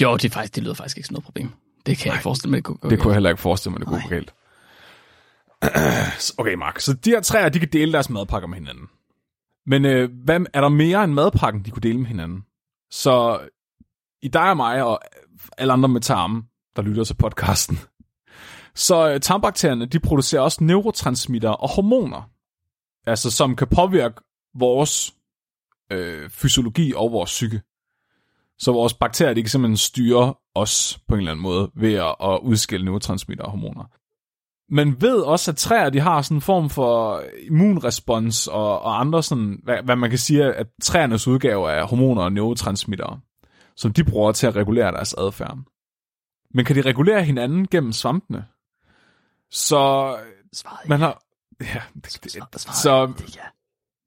[0.00, 1.50] Jo, det, er faktisk, det lyder faktisk ikke som noget problem.
[1.86, 3.72] Det kan jeg ikke forestille mig, det kunne gå Det kunne jeg heller ikke forestille
[3.72, 4.08] mig, det kunne Nej.
[4.08, 4.34] gå galt.
[6.38, 6.80] Okay, Mark.
[6.80, 8.88] Så de her træer, de kan dele deres madpakker med hinanden.
[9.66, 12.44] Men øh, hvad, er der mere end madpakken, de kunne dele med hinanden?
[12.90, 13.40] Så
[14.22, 15.00] i dig og mig og
[15.58, 16.42] alle andre med tarme,
[16.76, 17.78] der lytter til podcasten,
[18.74, 22.30] så øh, tarmbakterierne, de producerer også neurotransmitter og hormoner,
[23.06, 24.14] altså som kan påvirke
[24.54, 25.14] vores
[25.92, 27.62] øh, fysiologi og vores psyke.
[28.58, 32.16] Så vores bakterier, de kan simpelthen styre os på en eller anden måde ved at,
[32.20, 33.84] at udskille neurotransmitter og hormoner.
[34.74, 39.22] Man ved også, at træer de har sådan en form for immunrespons og, og andre
[39.22, 43.20] sådan, hvad, hvad man kan sige, at træernes udgave af hormoner og neurotransmittere,
[43.76, 45.58] som de bruger til at regulere deres adfærd.
[46.54, 48.44] Men kan de regulere hinanden gennem svampene?
[49.50, 50.16] Så
[50.54, 51.22] Svaret man har...
[51.60, 53.06] Ja, det, det, Svaret- så er
[53.36, 53.40] ja.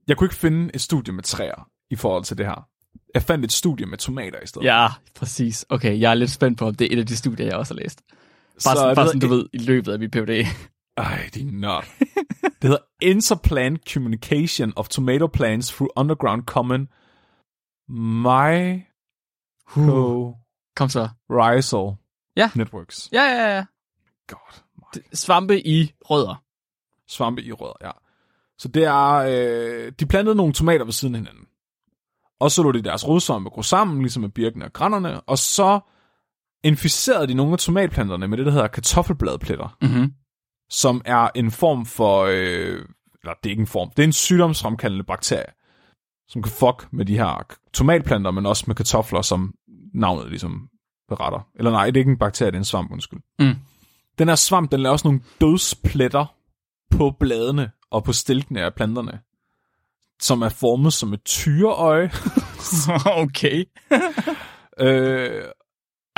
[0.07, 2.67] jeg kunne ikke finde et studie med træer i forhold til det her.
[3.13, 4.65] Jeg fandt et studie med tomater i stedet.
[4.65, 5.65] Ja, præcis.
[5.69, 7.73] Okay, jeg er lidt spændt på, om det er et af de studier, jeg også
[7.73, 8.01] har læst.
[8.65, 10.45] Bare, Så det bare sådan, du ved, i løbet af mit PhD.
[10.97, 11.85] Ej, din nørd.
[12.61, 16.87] det hedder Interplant Communication of Tomato Plants through Underground Common
[20.75, 21.09] Kom så.
[21.29, 21.95] Mycorrhizal
[22.37, 22.51] Ja.
[22.55, 23.09] Networks.
[23.11, 23.65] Ja, ja, ja.
[24.27, 24.61] God.
[24.93, 26.43] Det- Svampe i rødder.
[27.07, 27.91] Svampe i rødder, ja.
[28.57, 31.45] Så det er, øh, de plantede nogle tomater ved siden af hinanden.
[32.39, 35.79] Og så lå de deres rodsvampe gro sammen, ligesom med birkene og grænnerne, og så
[36.65, 39.77] inficerede de nogle af tomatplanterne med det, der hedder kartoffelbladpletter.
[39.81, 40.13] Mm-hmm.
[40.69, 42.79] som er en form for, øh,
[43.23, 45.51] eller det er ikke en form, det er en sygdomsfremkaldende bakterie,
[46.27, 49.53] som kan fuck med de her tomatplanter, men også med kartofler, som
[49.93, 50.69] navnet ligesom
[51.09, 51.47] beretter.
[51.55, 53.19] Eller nej, det er ikke en bakterie, det er en svamp, undskyld.
[53.39, 53.55] Mm.
[54.19, 56.35] Den her svamp, den laver også nogle dødspletter
[56.91, 59.19] på bladene og på stilkene af planterne,
[60.21, 62.11] som er formet som et tyreøje.
[63.23, 63.65] okay.
[64.85, 65.43] øh,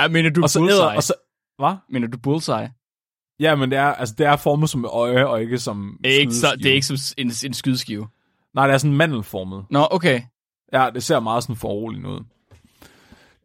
[0.00, 0.80] Jeg mener du og så bullseye?
[0.80, 1.14] æder, og så,
[1.58, 1.74] hvad?
[1.90, 2.70] Mener du bullseye?
[3.40, 6.16] Ja, men det er, altså, det er formet som et øje, og ikke som Det
[6.16, 8.08] er ikke, så, det er ikke som en, en skydeskive.
[8.54, 9.64] Nej, det er sådan mandelformet.
[9.70, 10.20] Nå, okay.
[10.72, 12.20] Ja, det ser meget sådan foruroligende ud.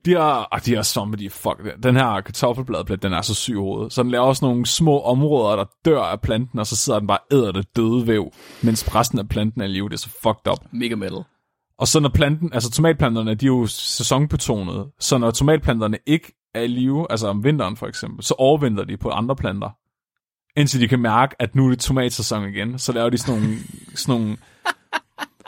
[0.06, 1.84] De her, ah, de her svampe, de fuck.
[1.84, 3.94] Den her kartoffelbladplet, den er så syg hovedet.
[3.94, 7.08] Så den laver også nogle små områder, der dør af planten, og så sidder den
[7.08, 8.32] bare æder det døde væv,
[8.64, 9.90] mens resten af planten er i live.
[9.90, 10.58] Det er så fucked up.
[10.72, 11.24] Mega metal.
[11.78, 16.62] Og så når planten, altså tomatplanterne, de er jo sæsonbetonede, så når tomatplanterne ikke er
[16.62, 19.70] i live, altså om vinteren for eksempel, så overvinter de på andre planter.
[20.60, 23.58] Indtil de kan mærke, at nu er det tomatsæson igen, så laver de sådan nogle,
[23.96, 24.38] sådan nogle,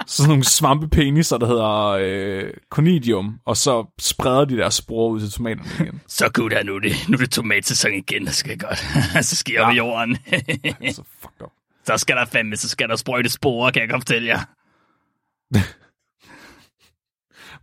[0.07, 5.31] sådan nogle svampepeniser, der hedder øh, conidium, og så spreder de deres sporer ud til
[5.31, 6.01] tomaterne igen.
[6.07, 6.29] Så
[6.65, 8.79] nu er det, nu er det tomatsæson igen, det skal godt.
[9.25, 9.67] så skal jeg Ja.
[9.69, 9.73] ja.
[9.75, 10.17] jorden.
[10.29, 11.51] Det er så fucked up.
[11.85, 14.39] så skal der fandme, så skal der sprøjte sporer, kan jeg godt fortælle jer.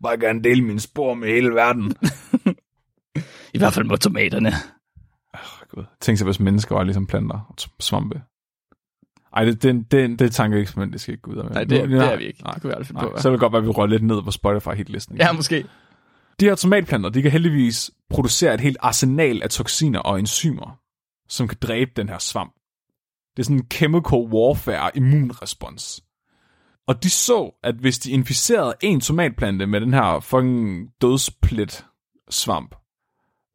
[0.02, 1.94] Bare gerne dele mine spor med hele verden.
[3.54, 4.52] I hvert fald med tomaterne.
[5.68, 5.84] Gud.
[6.00, 8.22] Tænk sig, hvis mennesker var ligesom planter og svampe.
[9.36, 11.44] Ej, det, det, det, det tankeeksperiment, det skal ikke gå ud af.
[11.44, 12.42] Nej, det, er- det er vi ikke.
[12.42, 13.10] Nej, Det kunne vi aldrig finde nej.
[13.10, 13.20] på.
[13.20, 15.16] Så vil det godt være, at vi rører lidt ned på Spotify hitlisten.
[15.16, 15.64] Ja, måske.
[16.40, 20.78] De her tomatplanter, de kan heldigvis producere et helt arsenal af toksiner og enzymer,
[21.28, 22.54] som kan dræbe den her svamp.
[23.36, 26.00] Det er sådan en chemical warfare immunrespons.
[26.88, 31.84] Og de så, at hvis de inficerede en tomatplante med den her fucking dødsplet
[32.30, 32.74] svamp,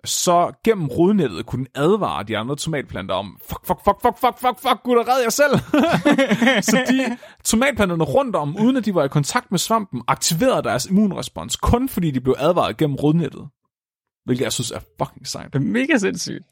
[0.06, 4.40] så gennem rodnettet kunne den advare de andre tomatplanter om, fuck, fuck, fuck, fuck, fuck,
[4.40, 5.60] fuck, fuck, gud, red jer selv.
[6.72, 10.86] så de tomatplanterne rundt om, uden at de var i kontakt med svampen, aktiverede deres
[10.86, 13.48] immunrespons, kun fordi de blev advaret gennem rodnettet.
[14.26, 15.54] Hvilket jeg synes er fucking sejt.
[15.54, 16.44] Det er mega sindssygt.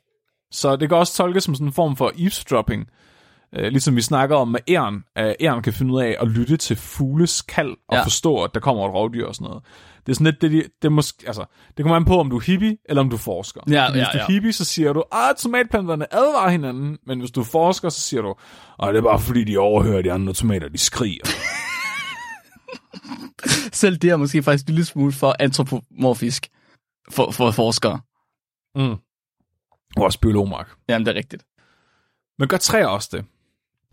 [0.51, 2.87] Så det kan også tolkes som sådan en form for eavesdropping.
[3.53, 6.57] Øh, ligesom vi snakker om med æren, at æren kan finde ud af at lytte
[6.57, 7.97] til fugles kald og ja.
[7.97, 8.03] Ja.
[8.03, 9.63] forstå, at der kommer et rovdyr og sådan noget.
[10.05, 11.45] Det er sådan lidt, det, det, det, måske, altså,
[11.77, 13.61] det kommer an på, om du er hippie, eller om du er forsker.
[13.69, 14.33] Ja, Fordi ja, hvis du er ja.
[14.33, 18.21] hippie, så siger du, at tomatplanterne advarer hinanden, men hvis du er forsker, så siger
[18.21, 18.35] du,
[18.83, 21.23] at det er bare fordi, de overhører de andre tomater, de skriger.
[23.71, 26.47] Selv det er måske faktisk en lille smule for antropomorfisk
[27.11, 27.99] for, for forskere.
[28.75, 28.95] mm.
[29.97, 30.69] Vores biolog, Mark.
[30.89, 31.45] Jamen, det er rigtigt.
[32.39, 33.25] Men gør træer også det?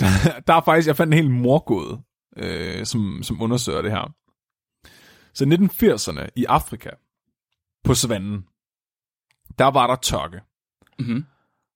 [0.46, 2.02] der er faktisk, jeg fandt en helt morgåde,
[2.36, 4.12] øh, som, som undersøger det her.
[5.34, 6.90] Så i 1980'erne i Afrika,
[7.84, 8.44] på savannen,
[9.58, 10.40] der var der tørke.
[10.98, 11.24] Mm-hmm.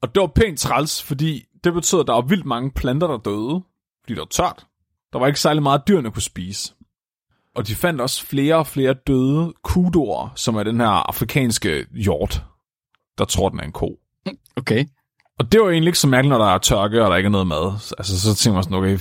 [0.03, 3.19] Og det var pænt træls, fordi det betød, at der var vildt mange planter, der
[3.19, 3.63] døde,
[4.03, 4.67] fordi det var tørt.
[5.13, 6.75] Der var ikke særlig meget dyrene kunne spise.
[7.55, 12.45] og de fandt også flere og flere døde kudoer, som er den her afrikanske hjort,
[13.19, 14.01] der tror, den er en ko.
[14.57, 14.87] Okay.
[15.39, 17.31] Og det var egentlig ikke så mærkeligt, når der er tørke, og der ikke er
[17.31, 17.95] noget mad.
[17.99, 18.99] Altså, så tænker man sådan, okay,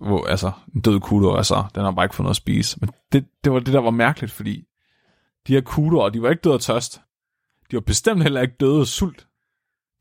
[0.00, 2.78] hvor, altså, en død kudo, altså, den har bare ikke fået noget at spise.
[2.80, 4.64] Men det, det var det, der var mærkeligt, fordi
[5.46, 7.00] de her kudoer, de var ikke døde af tørst.
[7.70, 9.26] De var bestemt heller ikke døde af sult.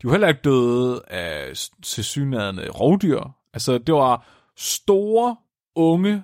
[0.01, 1.53] De var heller ikke døde af
[1.84, 3.21] tilsyneladende rovdyr.
[3.53, 5.36] Altså, det var store,
[5.76, 6.23] unge,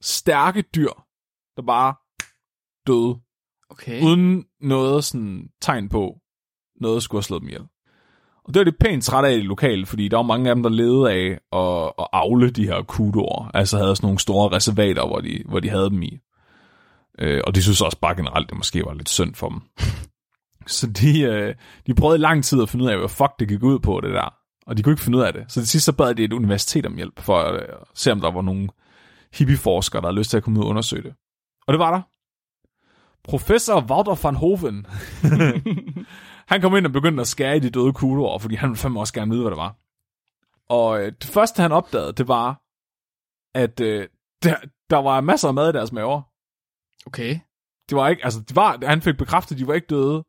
[0.00, 0.92] stærke dyr,
[1.56, 1.94] der bare
[2.86, 3.20] døde,
[3.70, 4.02] Okay.
[4.02, 6.18] uden noget sådan tegn på,
[6.80, 7.66] noget skulle have slået dem ihjel.
[8.44, 10.54] Og det var de pænt træt af i det lokale, fordi der var mange af
[10.54, 13.50] dem, der levede af at, at avle de her kudoer.
[13.54, 16.18] Altså havde sådan nogle store reservater, hvor de, hvor de havde dem i.
[17.18, 19.60] Øh, og de synes også bare generelt, det måske var lidt synd for dem.
[20.66, 21.54] Så de, øh,
[21.86, 24.00] de prøvede i lang tid at finde ud af, hvad fuck det gik ud på,
[24.00, 24.34] det der.
[24.66, 25.44] Og de kunne ikke finde ud af det.
[25.48, 28.20] Så til sidst så bad de et universitet om hjælp, for at øh, se, om
[28.20, 28.68] der var nogle
[29.34, 31.14] hippieforskere, der havde lyst til at komme ud og undersøge det.
[31.66, 32.02] Og det var der.
[33.24, 34.86] Professor Wouter van Hoven,
[36.52, 39.14] han kom ind og begyndte at skære i de døde kugler, fordi han fandme også
[39.14, 39.76] gerne vide, hvad det var.
[40.68, 42.62] Og øh, det første, han opdagede, det var,
[43.54, 44.08] at øh,
[44.42, 44.56] der,
[44.90, 46.22] der var masser af mad i deres maver.
[47.06, 47.38] Okay.
[47.88, 50.24] Det var ikke, altså, det var, han fik bekræftet, at de var ikke døde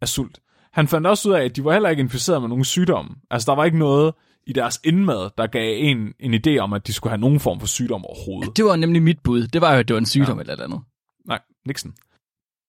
[0.00, 0.40] af sult.
[0.72, 3.16] Han fandt også ud af, at de var heller ikke inficeret med nogen sygdom.
[3.30, 4.14] Altså, der var ikke noget
[4.46, 7.60] i deres indmad, der gav en en idé om, at de skulle have nogen form
[7.60, 8.56] for sygdom overhovedet.
[8.56, 9.46] Det var nemlig mit bud.
[9.46, 10.40] Det var jo, at det var en sygdom ja.
[10.40, 10.80] eller et andet.
[11.24, 11.94] Nej, Nixon.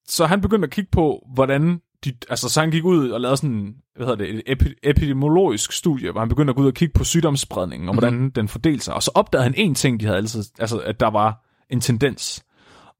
[0.07, 3.37] Så han begyndte at kigge på, hvordan de, altså så han gik ud og lavede
[3.37, 6.73] sådan, hvad hedder det, et epi- epidemiologisk studie, hvor han begyndte at gå ud og
[6.73, 8.31] kigge på sygdomsspredningen, og hvordan mm-hmm.
[8.31, 8.93] den fordelte sig.
[8.93, 12.45] Og så opdagede han en ting, de havde altid, altså at der var en tendens.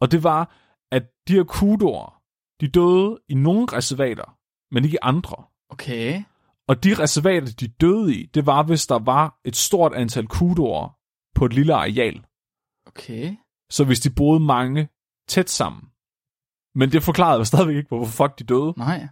[0.01, 0.55] Og det var,
[0.91, 2.21] at de her kudoer,
[2.61, 4.37] de døde i nogle reservater,
[4.73, 5.43] men ikke i andre.
[5.69, 6.23] Okay.
[6.67, 10.95] Og de reservater, de døde i, det var, hvis der var et stort antal kudoer
[11.35, 12.25] på et lille areal.
[12.85, 13.35] Okay.
[13.69, 14.89] Så hvis de boede mange
[15.27, 15.81] tæt sammen.
[16.77, 19.07] Men det forklarede jo stadigvæk ikke, hvorfor fuck de døde, Nej.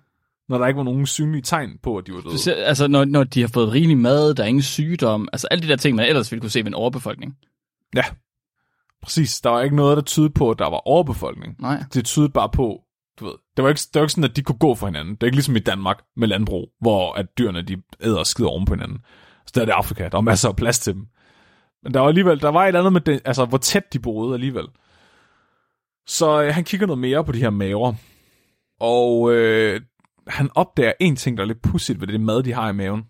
[0.50, 2.38] når der ikke var nogen synlige tegn på, at de var døde.
[2.38, 5.62] Ser, altså, når, når de har fået rigelig mad, der er ingen sygdom, altså alle
[5.64, 7.36] de der ting, man ellers ville kunne se ved en overbefolkning.
[7.96, 8.04] Ja,
[9.02, 9.42] præcis.
[9.42, 11.56] Der var ikke noget, der tydede på, at der var overbefolkning.
[11.60, 11.84] Nej.
[11.94, 12.82] Det tydede bare på,
[13.20, 15.16] du ved, det var, ikke, det var ikke sådan, at de kunne gå for hinanden.
[15.16, 18.50] Det er ikke ligesom i Danmark med landbrug, hvor at dyrene de æder og skider
[18.50, 18.98] oven på hinanden.
[19.46, 21.06] Så der er det Afrika, der var masser af plads til dem.
[21.84, 24.00] Men der var alligevel, der var et eller andet med det, altså hvor tæt de
[24.00, 24.66] boede alligevel.
[26.08, 27.94] Så øh, han kigger noget mere på de her maver.
[28.80, 29.82] Og øh,
[30.28, 33.04] han opdager en ting, der er lidt pudsigt ved det mad, de har i maven.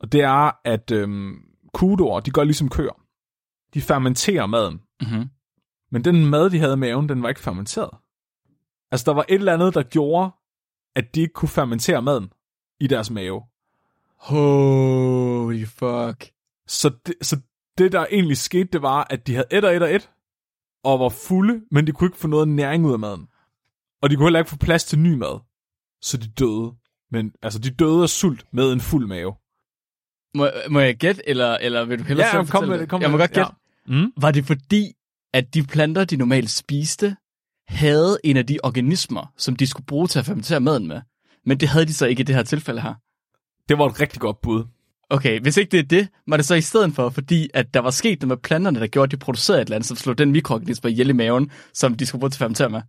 [0.00, 1.08] Og det er, at øh,
[1.74, 3.02] kudoer, de går ligesom køer.
[3.74, 4.80] De fermenterer maden.
[5.00, 5.28] Mm-hmm.
[5.90, 7.90] Men den mad, de havde i maven, den var ikke fermenteret.
[8.90, 10.30] Altså, der var et eller andet, der gjorde,
[10.96, 12.32] at de ikke kunne fermentere maden
[12.80, 13.42] i deres mave.
[14.16, 16.30] Holy fuck.
[16.66, 17.40] Så det, så
[17.78, 20.10] det, der egentlig skete, det var, at de havde et og et og et,
[20.84, 23.26] og var fulde, men de kunne ikke få noget næring ud af maden.
[24.02, 25.40] Og de kunne heller ikke få plads til ny mad.
[26.02, 26.72] Så de døde.
[27.10, 29.34] Men altså, de døde af sult med en fuld mave.
[30.34, 33.02] Må, må jeg gætte, eller, eller vil du hellere Ja, selv kom med det, kom
[33.02, 33.52] Jeg må med godt gætte.
[33.88, 33.94] Ja.
[33.94, 34.12] Mm?
[34.16, 34.92] Var det fordi,
[35.32, 37.16] at de planter, de normalt spiste,
[37.68, 41.00] havde en af de organismer, som de skulle bruge til at fermentere maden med?
[41.46, 42.94] Men det havde de så ikke i det her tilfælde her.
[43.68, 44.64] Det var et rigtig godt bud.
[45.10, 47.80] Okay, hvis ikke det er det, var det så i stedet for, fordi at der
[47.80, 50.18] var sket noget med planterne, der gjorde, at de producerede et eller andet, som slog
[50.18, 52.82] den mikroorganisme ihjel i maven, som de skulle bruge til at fermentere med.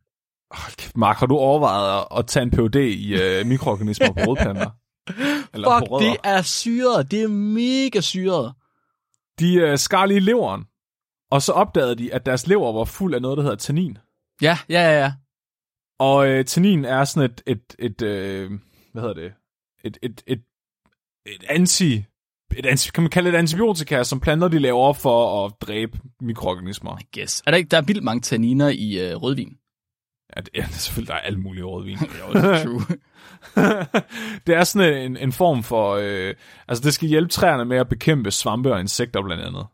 [0.52, 4.70] Hold kæft, Mark, har du overvejet at, tage en PhD i øh, mikroorganismer på rodplanter?
[5.54, 6.12] Eller Fuck, på rødder?
[6.12, 7.12] det er syret.
[7.12, 8.54] Det er mega syret.
[9.40, 10.66] De øh, skar lige leveren,
[11.32, 13.98] og så opdagede de, at deres lever var fuld af noget, der hedder tannin.
[14.42, 15.14] Ja, ja, ja, ja.
[16.00, 18.52] Og øh, tannin er sådan et, et, et øh,
[18.92, 19.34] hvad hedder det,
[19.84, 20.42] et, et, et,
[21.26, 22.04] et anti,
[22.58, 26.97] et kan man kalde det et antibiotika, som planter de laver for at dræbe mikroorganismer.
[27.02, 27.43] I guess.
[27.45, 29.58] Er der ikke, der er vildt mange tanniner i øh, rødvin.
[30.36, 31.97] Ja, det, ja, det er selvfølgelig, der er alt muligt rødvin.
[32.64, 32.82] True.
[34.47, 36.34] det er sådan en, en form for, øh,
[36.68, 39.66] altså det skal hjælpe træerne med at bekæmpe svampe og insekter blandt andet.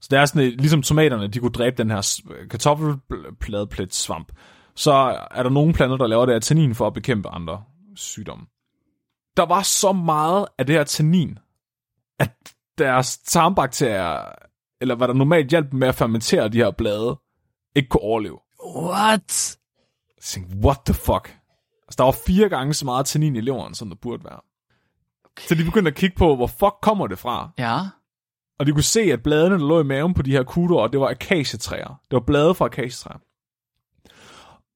[0.00, 4.32] Så det er sådan, et, ligesom tomaterne, de kunne dræbe den her s- kartoffelpladeplet svamp.
[4.76, 4.92] Så
[5.30, 7.62] er der nogle planter, der laver det her tannin for at bekæmpe andre
[7.96, 8.44] sygdomme.
[9.36, 11.38] Der var så meget af det her tannin,
[12.18, 14.32] at deres tarmbakterier,
[14.80, 17.20] eller hvad der normalt dem med at fermentere de her blade,
[17.74, 18.38] ikke kunne overleve.
[18.76, 19.58] What?
[20.16, 21.38] Jeg tænkte, what the fuck?
[21.82, 24.40] Altså, der var fire gange så meget tannin i leveren, som der burde være.
[25.24, 25.46] Okay.
[25.48, 27.50] Så de begyndte at kigge på, hvor fuck kommer det fra?
[27.58, 27.78] Ja.
[28.58, 31.00] Og de kunne se, at bladene, der lå i maven på de her kudoer, det
[31.00, 32.00] var akacietræer.
[32.10, 33.18] Det var blade fra akacietræer.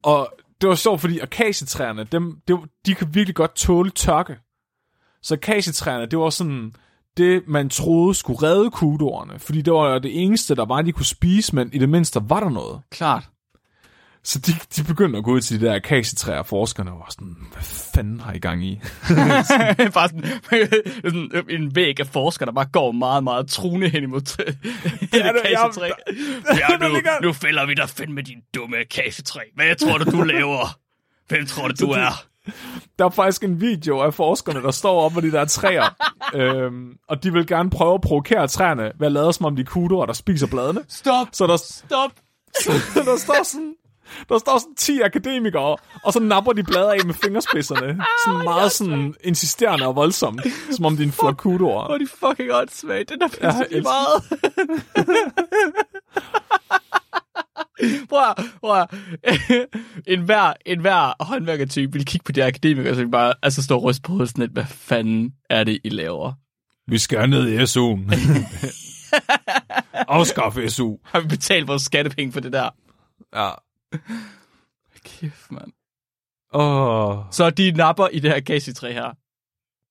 [0.03, 4.39] Og det var sjovt, fordi akacietræerne, dem, det, de kan virkelig godt tåle tørke.
[5.22, 6.74] Så akacietræerne, det var sådan,
[7.19, 11.07] det, man troede skulle redde kudorerne, fordi det var det eneste, der var, de kunne
[11.07, 12.81] spise, men i det mindste var der noget.
[12.91, 13.29] Klart.
[14.25, 17.37] Så de, de begyndte at gå ud til de der akasietræer, og forskerne var sådan,
[17.53, 17.62] hvad
[17.95, 18.81] fanden har I gang i?
[19.95, 20.25] bare sådan,
[21.05, 24.59] sådan, en væg af forskere, der bare går meget, meget truende hen imod det
[25.12, 25.89] det- akacietræ.
[26.47, 29.41] Ja, nu, nu fælder vi dig fandme din dumme akacietræ.
[29.55, 30.79] Hvad tror du, du laver?
[31.29, 32.25] Hvem tror du, du er?
[32.99, 35.95] Der er faktisk en video af forskerne, der står op på de der træer,
[36.35, 39.63] øhm, og de vil gerne prøve at provokere træerne ved at lade som om de
[39.63, 40.81] er kudoer, der spiser bladene.
[40.89, 42.11] Stop, Så der, stop.
[43.07, 43.75] der står sådan...
[44.29, 48.01] Der står sådan 10 akademikere, og så napper de blader af med fingerspidserne.
[48.27, 50.41] Sådan meget sådan insisterende og voldsomt.
[50.71, 51.85] Som om de er en flok kudoer.
[51.87, 53.05] Hvor er de fucking åndssvage.
[53.05, 54.23] Den er jeg pisse elsker- meget.
[58.09, 58.95] Prøv at, prøv at,
[60.12, 63.76] en hver, en hver håndværkertype vil kigge på de akademikere, så de bare altså står
[63.76, 66.33] og ryste på hovedet sådan lidt, hvad fanden er det, I laver?
[66.87, 68.14] Vi skal ned i SU'en.
[70.09, 70.97] Afskaf SU.
[71.05, 72.70] Har vi betalt vores skattepenge for det der?
[73.35, 73.51] Ja.
[75.05, 75.72] Kæft, mand.
[76.53, 77.24] Åh.
[77.31, 79.12] Så de napper i det her akacietræ her.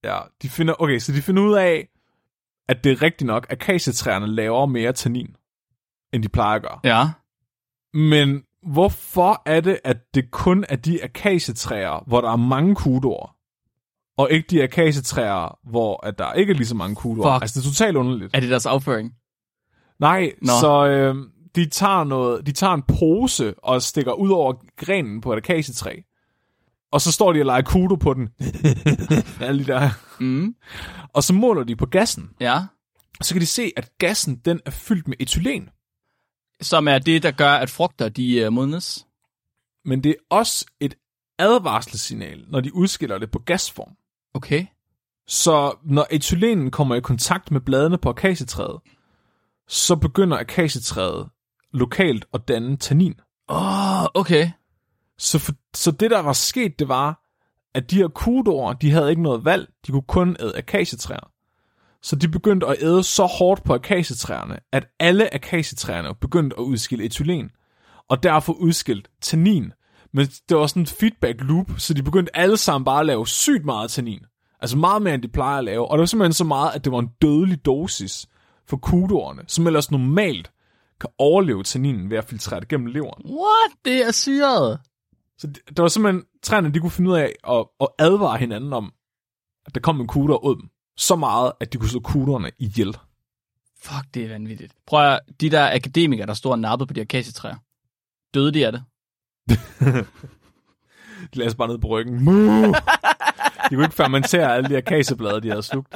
[0.03, 1.87] Ja, de finder, okay, så de finder ud af,
[2.67, 5.35] at det er rigtigt nok, at akasietræerne laver mere tannin,
[6.13, 6.79] end de plejer at gøre.
[6.83, 7.09] Ja.
[7.97, 13.35] Men hvorfor er det, at det kun er de akasietræer, hvor der er mange kudoer,
[14.17, 17.35] og ikke de akasietræer, hvor at der ikke er lige så mange kudoer?
[17.35, 17.43] Fuck.
[17.43, 18.35] Altså, det er totalt underligt.
[18.35, 19.11] Er det deres afføring?
[19.99, 20.51] Nej, Nå.
[20.61, 21.15] så øh,
[21.55, 25.95] de tager noget, de tager en pose og stikker ud over grenen på et akasietræ.
[26.91, 28.29] Og så står de og leger kudo på den.
[29.47, 29.89] Alle de der.
[30.19, 30.55] Mm.
[31.13, 32.29] Og så måler de på gassen.
[32.39, 32.61] Ja.
[33.21, 35.69] Så kan de se, at gassen den er fyldt med etylen.
[36.61, 39.05] Som er det, der gør, at frugter, de uh, modnes.
[39.85, 40.95] Men det er også et
[41.39, 43.91] advarselssignal, når de udskiller det på gasform.
[44.33, 44.65] Okay.
[45.27, 48.79] Så når etylenen kommer i kontakt med bladene på akasietræet,
[49.67, 51.29] så begynder akasietræet
[51.73, 53.19] lokalt at danne tannin.
[53.49, 54.51] Åh, oh, okay.
[55.17, 57.23] Så, for, så det, der var sket, det var,
[57.73, 59.69] at de her kudoer, de havde ikke noget valg.
[59.87, 61.31] De kunne kun æde akasietræer.
[62.07, 67.05] Så de begyndte at æde så hårdt på akasietræerne, at alle akasietræerne begyndte at udskille
[67.05, 67.49] etylen.
[68.09, 69.71] Og derfor udskilt tannin.
[70.13, 73.27] Men det var sådan en feedback loop, så de begyndte alle sammen bare at lave
[73.27, 74.19] sygt meget tannin.
[74.59, 75.87] Altså meget mere, end de plejer at lave.
[75.87, 78.27] Og det var simpelthen så meget, at det var en dødelig dosis
[78.67, 80.51] for kudoerne, som ellers normalt
[81.01, 83.23] kan overleve tanninen ved at filtrere det gennem leveren.
[83.25, 83.85] What?
[83.85, 84.79] Det er syret.
[85.37, 88.73] Så det, det var simpelthen, træerne de kunne finde ud af at, at advare hinanden
[88.73, 88.91] om,
[89.65, 90.69] at der kom en kuder og åd dem.
[90.97, 92.97] Så meget, at de kunne slå kuderne ihjel.
[93.81, 94.73] Fuck, det er vanvittigt.
[94.87, 97.55] Prøv at, de der akademikere, der stod og nappede på de akasietræer.
[98.33, 98.83] Døde de af det?
[101.33, 102.19] De lagde sig bare ned på ryggen.
[103.69, 105.95] De kunne ikke fermentere alle de akacieblade, de havde slugt.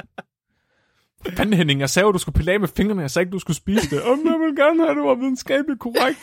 [1.29, 3.01] Fanden Henning, jeg sagde jo, du skulle pille af med fingrene.
[3.01, 4.03] Jeg sagde ikke, du skulle spise det.
[4.03, 6.19] Om jeg vil gerne have, det var videnskabeligt korrekt.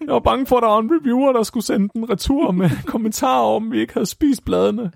[0.00, 2.70] Jeg var bange for, at der var en reviewer, der skulle sende den retur med
[2.86, 4.92] kommentarer om, vi ikke havde spist bladene.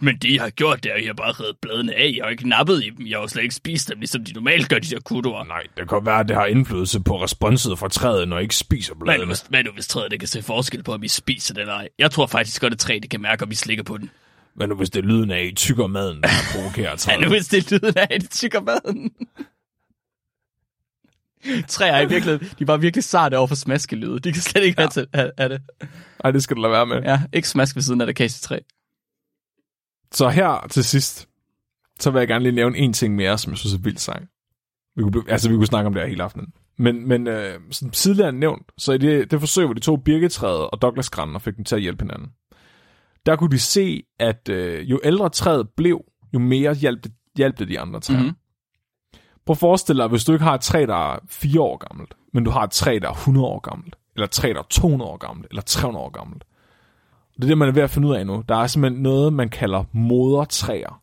[0.00, 2.12] Men det, jeg har gjort, det er, at jeg har bare reddet bladene af.
[2.16, 3.06] Jeg har ikke nappet i dem.
[3.06, 5.44] Jeg har jo slet ikke spist dem, ligesom de normalt gør, de der kudoer.
[5.44, 8.56] Nej, det kan være, at det har indflydelse på responset fra træet, når jeg ikke
[8.56, 11.08] spiser Hvad nu, hvis, hvad nu, hvis træet det kan se forskel på, om vi
[11.08, 11.88] spiser det eller ej?
[11.98, 14.10] Jeg tror faktisk godt, at træet det kan mærke, om vi slikker på den.
[14.54, 17.20] Hvad nu, hvis det er lyden af, at I tykker maden, der provokerer Hvad træet?
[17.20, 19.12] nu, hvis det er lyden af, at de tykker maden?
[21.68, 24.18] Træer er i virkeligheden, de er bare virkelig sarte over for smaskelyde.
[24.18, 24.82] De kan slet ikke ja.
[24.82, 25.62] have, til, have, have det.
[26.22, 27.02] Nej, det skal du lade være med.
[27.02, 28.58] Ja, ikke smask ved siden af det akasietræ.
[30.14, 31.28] Så her til sidst,
[32.00, 34.20] så vil jeg gerne lige nævne en ting mere, som jeg synes er vildt sej.
[34.96, 36.52] Vi kunne, blive- altså, vi kunne snakke om det her hele aftenen.
[36.78, 40.70] Men, men øh, som tidligere nævnt, så i det, det forsøg, hvor de tog birketræet
[40.70, 42.28] og Douglas-granen og fik dem til at hjælpe hinanden,
[43.26, 46.00] der kunne de se, at øh, jo ældre træet blev,
[46.34, 48.18] jo mere hjalp det, hjalp det de andre træer.
[48.18, 48.26] Mhm.
[48.26, 48.38] Mm-hmm.
[49.46, 52.14] Prøv at forestille dig, hvis du ikke har et træ, der er 4 år gammelt,
[52.32, 54.66] men du har et træ, der er 100 år gammelt, eller et træ, der er
[54.70, 56.44] 200 år gammelt, eller 300 år gammelt.
[57.36, 58.44] Det er det, man er ved at finde ud af nu.
[58.48, 61.00] Der er simpelthen noget, man kalder modertræer.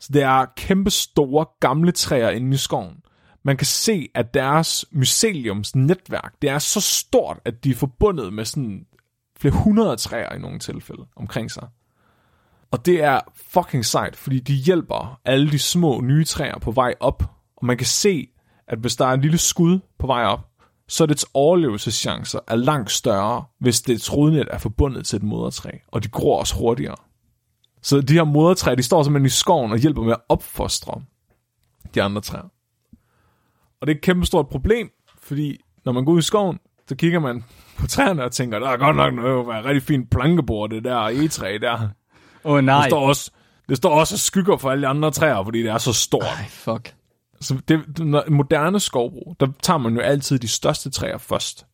[0.00, 2.96] Så det er kæmpe store, gamle træer inde i skoven.
[3.42, 8.32] Man kan se, at deres myceliums netværk, det er så stort, at de er forbundet
[8.32, 8.86] med sådan
[9.40, 11.68] flere hundrede træer i nogle tilfælde omkring sig.
[12.70, 16.94] Og det er fucking sejt, fordi de hjælper alle de små nye træer på vej
[17.00, 17.22] op.
[17.56, 18.28] Og man kan se,
[18.68, 20.47] at hvis der er en lille skud på vej op,
[20.88, 26.02] så dets overlevelseschancer er langt større, hvis det rodnet er forbundet til et modertræ, og
[26.02, 26.96] de gror også hurtigere.
[27.82, 31.00] Så de her modertræer, de står simpelthen i skoven og hjælper med at opfostre
[31.94, 32.50] de andre træer.
[33.80, 34.90] Og det er et kæmpe stort problem,
[35.22, 36.58] fordi når man går ud i skoven,
[36.88, 37.44] så kigger man
[37.78, 40.84] på træerne og tænker, der er godt nok noget, der er rigtig fint plankebord, det
[40.84, 41.88] der egetræ der.
[42.44, 42.88] Åh oh, Der nej.
[42.88, 43.30] står også,
[43.68, 46.22] Det står også og skygger for alle de andre træer, fordi det er så stort.
[46.22, 46.94] Ej, fuck.
[47.40, 51.66] Så det, når moderne skovbrug, der tager man jo altid de største træer først.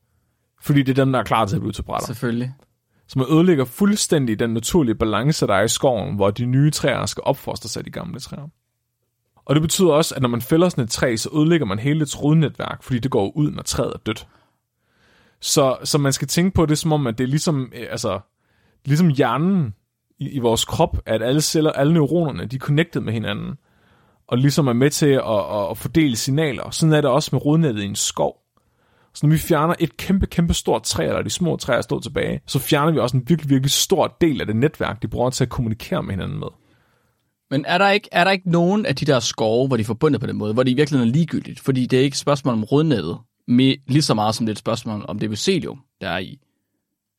[0.63, 2.07] Fordi det er dem, der er klar til at blive til brætter.
[2.07, 2.55] Selvfølgelig.
[3.07, 7.07] Så man ødelægger fuldstændig den naturlige balance, der er i skoven, hvor de nye træer
[7.07, 8.49] skal opfostre sig de gamle træer.
[9.45, 12.03] Og det betyder også, at når man fælder sådan et træ, så ødelægger man hele
[12.03, 14.29] et rodnetværk, fordi det går ud, når træet er dødt.
[15.41, 18.21] Så, så man skal tænke på det som om, at det er ligesom, øh, altså,
[18.85, 19.75] ligesom hjernen
[20.19, 23.55] i, i vores krop, at alle celler, alle neuronerne, de er connected med hinanden,
[24.29, 26.71] og ligesom er med til at, at, fordele signaler.
[26.71, 28.37] Sådan er det også med rodnettet i en skov.
[29.15, 32.41] Så når vi fjerner et kæmpe, kæmpe stort træ, eller de små træer står tilbage,
[32.47, 35.45] så fjerner vi også en virkelig, virkelig stor del af det netværk, de bruger til
[35.45, 36.49] at kommunikere med hinanden med.
[37.51, 39.85] Men er der, ikke, er der ikke nogen af de der skove, hvor de er
[39.85, 41.61] forbundet på den måde, hvor det i virkeligheden er ligegyldigt?
[41.61, 43.19] Fordi det er ikke et spørgsmål om rodnettet,
[43.49, 46.39] med, lige så meget som det er et spørgsmål om det mycelium, der er i.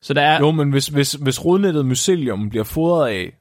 [0.02, 0.38] Så der er...
[0.40, 3.32] Jo, men hvis, hvis, hvis rodnettet mycelium bliver fodret af,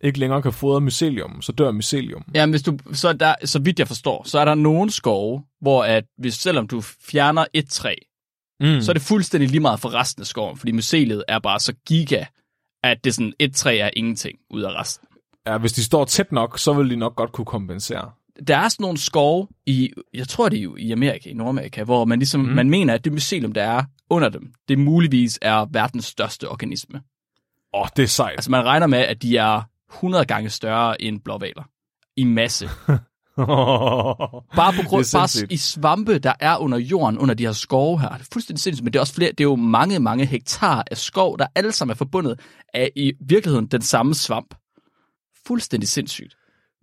[0.00, 2.24] ikke længere kan fodre mycelium, så dør mycelium.
[2.34, 5.84] Ja, hvis du, så, der, så vidt jeg forstår, så er der nogle skove, hvor
[5.84, 7.94] at hvis, selvom du fjerner et træ,
[8.60, 8.80] Mm.
[8.80, 11.72] så er det fuldstændig lige meget for resten af skoven, fordi myceliet er bare så
[11.86, 12.24] giga,
[12.82, 15.08] at det sådan, et træ er ingenting ud af resten.
[15.46, 18.10] Ja, hvis de står tæt nok, så vil de nok godt kunne kompensere.
[18.48, 21.84] Der er sådan nogle skove i, jeg tror det er jo i Amerika, i Nordamerika,
[21.84, 22.46] hvor man ligesom, mm.
[22.46, 27.00] man mener, at det mycelium, der er under dem, det muligvis er verdens største organisme.
[27.74, 28.32] Åh, oh, det er sejt.
[28.32, 29.62] Altså man regner med, at de er
[29.94, 31.62] 100 gange større end blåvaler.
[32.16, 32.68] I masse.
[34.56, 38.08] Bare på grund bare i svampe, der er under jorden, under de her skove her.
[38.08, 40.84] Det er fuldstændig sindssygt, men det er også flere, det er jo mange, mange hektar
[40.90, 42.40] af skov, der alle sammen er forbundet
[42.74, 44.54] af i virkeligheden den samme svamp.
[45.46, 46.36] Fuldstændig sindssygt.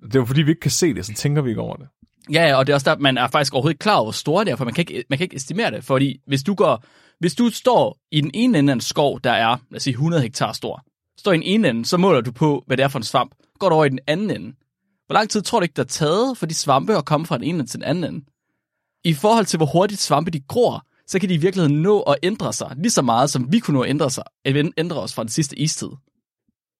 [0.03, 1.87] det er jo fordi, vi ikke kan se det, så tænker vi ikke over det.
[2.31, 4.11] Ja, ja, og det er også der, man er faktisk overhovedet ikke klar over, hvor
[4.11, 5.83] store det er, for man kan ikke, man kan ikke estimere det.
[5.83, 6.83] Fordi hvis du går,
[7.19, 9.91] hvis du står i den ene ende af en skov, der er, lad os sige,
[9.91, 10.85] 100 hektar stor,
[11.17, 13.35] står i den ene ende, så måler du på, hvad det er for en svamp.
[13.59, 14.55] Går du over i den anden ende.
[15.05, 17.37] Hvor lang tid tror du ikke, der er taget for de svampe at komme fra
[17.37, 18.25] den ene ende til den anden ende?
[19.03, 22.17] I forhold til, hvor hurtigt svampe de gror, så kan de i virkeligheden nå at
[22.23, 25.13] ændre sig, lige så meget som vi kunne nå at ændre, sig, at ændre os
[25.13, 25.89] fra den sidste istid.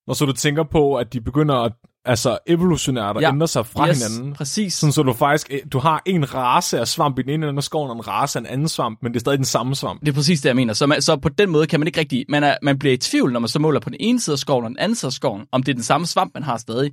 [0.06, 1.72] Når så du tænker på, at de begynder at
[2.06, 3.28] altså evolutionært at Ja.
[3.28, 3.32] ja.
[3.32, 4.34] ændre sig fra yes, hinanden.
[4.34, 4.74] Præcis.
[4.74, 7.58] Sådan så du faktisk, eh, du har en race af svamp i den ene ende
[7.58, 9.74] af skoven, og en race af en anden svamp, men det er stadig den samme
[9.76, 10.00] svamp.
[10.00, 10.74] Det er præcis det, jeg mener.
[10.74, 12.24] Så, man, så på den måde kan man ikke rigtig...
[12.28, 14.38] Man, er, man bliver i tvivl, når man så måler på den ene side af
[14.38, 16.56] skoven og den anden side af skoven, om det er den samme svamp, man har
[16.56, 16.92] stadig.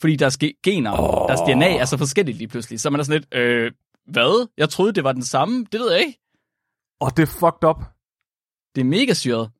[0.00, 1.28] Fordi deres ge- gener, oh.
[1.28, 2.80] deres DNA er så forskelligt lige pludselig.
[2.80, 3.72] Så man er sådan lidt, øh,
[4.06, 4.48] hvad?
[4.58, 5.66] Jeg troede, det var den samme.
[5.72, 6.18] Det ved jeg ikke.
[7.00, 7.82] Og det er fucked up.
[8.74, 9.50] Det er mega syret.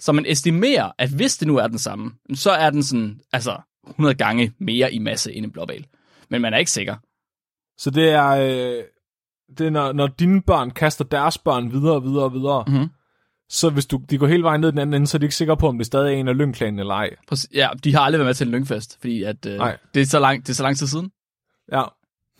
[0.00, 3.56] Så man estimerer, at hvis det nu er den samme, så er den sådan, altså
[3.88, 5.86] 100 gange mere i masse end en blåval.
[6.30, 6.96] Men man er ikke sikker.
[7.78, 8.82] Så det er, øh,
[9.58, 12.88] det er når, når dine børn kaster deres børn videre og videre og videre, Mhm.
[13.48, 15.34] så hvis du, de går hele vejen ned den anden ende, så er de ikke
[15.36, 17.10] sikre på, om det stadig er en af lyngklanen eller ej.
[17.28, 19.76] Præcis- Ja, de har aldrig været med til en lyngfest, fordi at, øh, Nej.
[19.94, 21.10] det, er så lang, det er så lang tid siden.
[21.72, 21.82] Ja.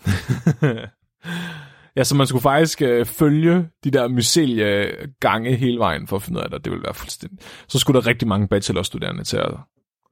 [1.96, 6.38] ja, så man skulle faktisk øh, følge de der mycelie-gange hele vejen for at finde
[6.38, 7.38] ud af det, det ville være fuldstændig.
[7.68, 9.52] Så skulle der rigtig mange bachelorstuderende til at,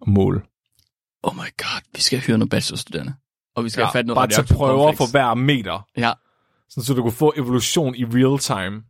[0.03, 0.43] at måle.
[1.27, 3.15] Oh my god, vi skal høre nogle bachelorstuderende.
[3.57, 6.13] Og vi skal ja, have fat noget bare tage prøver for hver meter, Ja,
[6.69, 8.85] sådan så du kunne få evolution i real time.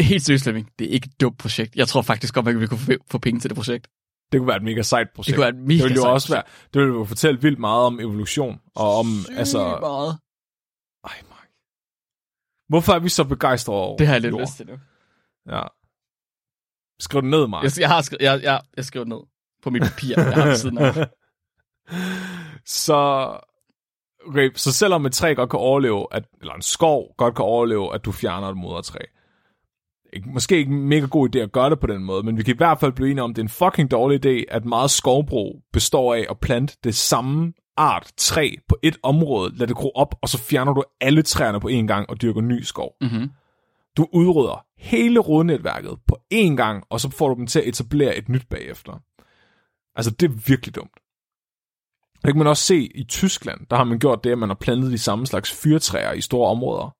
[0.00, 0.70] helt seriøst, Flemming.
[0.78, 1.76] Det er ikke et dumt projekt.
[1.76, 3.88] Jeg tror faktisk godt, at vi kunne få, få penge til det projekt.
[4.32, 5.26] Det kunne være et mega sejt projekt.
[5.26, 6.42] Det kunne være et mega det ville jo også være,
[6.74, 10.18] det ville jo fortælle vildt meget om evolution, og om, Sygt altså, meget.
[11.04, 11.48] ej, Mark.
[12.68, 14.40] Hvorfor er vi så begejstrede over Det har jeg lidt jord?
[14.40, 14.72] lyst til nu.
[15.48, 15.62] Ja.
[17.00, 17.64] Skriv det ned, Mark.
[17.64, 19.20] Jeg, jeg har skrevet, jeg, jeg, jeg skriver det ned
[19.62, 20.94] på mit papir, jeg har siden af.
[22.64, 23.30] så,
[24.26, 27.94] okay, så selvom et træ godt kan overleve, at, eller en skov godt kan overleve,
[27.94, 28.98] at du fjerner et modertræ,
[30.12, 32.42] ikke, måske ikke en mega god idé at gøre det på den måde, men vi
[32.42, 34.64] kan i hvert fald blive enige om, at det er en fucking dårlig idé, at
[34.64, 39.76] meget skovbrug består af at plante det samme art træ på et område, lad det
[39.76, 42.90] gro op, og så fjerner du alle træerne på én gang og dyrker ny skov.
[43.00, 43.30] Mm-hmm.
[43.96, 48.16] Du udrydder hele rodnetværket på én gang, og så får du dem til at etablere
[48.16, 48.92] et nyt bagefter.
[49.96, 50.98] Altså, det er virkelig dumt.
[52.24, 54.56] Det kan man også se i Tyskland, der har man gjort det, at man har
[54.60, 56.96] plantet de samme slags fyrtræer i store områder.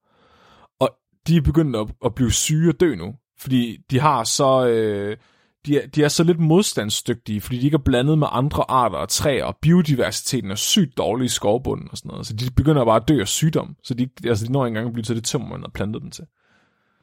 [0.81, 0.91] Og
[1.27, 4.67] de er begyndt at, at blive syge og dø nu, fordi de har så...
[4.67, 5.17] Øh,
[5.67, 8.97] de er, de er så lidt modstandsdygtige, fordi de ikke er blandet med andre arter
[8.97, 12.27] og træer, og biodiversiteten er sygt dårlig i skovbunden og sådan noget.
[12.27, 14.87] Så de begynder bare at dø af sygdom, så de, altså de når ikke engang
[14.87, 16.25] at blive til det tømmer, man har plantet dem til.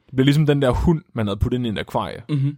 [0.06, 2.22] Det bliver ligesom den der hund, man havde puttet ind i en akvarie.
[2.28, 2.56] Mm-hmm.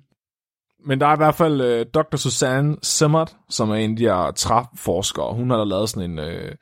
[0.87, 2.17] Men der er i hvert fald øh, Dr.
[2.17, 5.35] Susanne Simmert, som er en af de her træforskere.
[5.35, 6.55] Hun har da lavet sådan en, øh,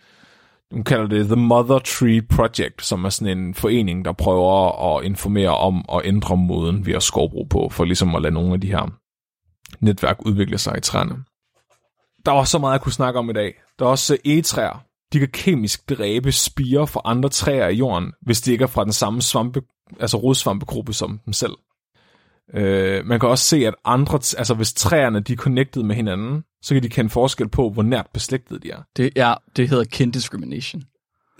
[0.72, 5.04] hun kalder det The Mother Tree Project, som er sådan en forening, der prøver at
[5.04, 8.60] informere om og ændre måden, vi har skovbrug på, for ligesom at lade nogle af
[8.60, 8.92] de her
[9.80, 11.14] netværk udvikle sig i træerne.
[12.26, 13.54] Der var så meget, jeg kunne snakke om i dag.
[13.78, 14.84] Der er også øh, egetræer.
[15.12, 18.84] De kan kemisk dræbe spire fra andre træer i jorden, hvis de ikke er fra
[18.84, 19.62] den samme svampe,
[20.00, 21.52] altså rodsvampegruppe som dem selv.
[22.54, 26.44] Øh, man kan også se, at andre, altså hvis træerne de er connected med hinanden,
[26.62, 28.82] så kan de kende forskel på, hvor nært beslægtet de er.
[28.96, 30.82] Det, ja, det hedder kin discrimination.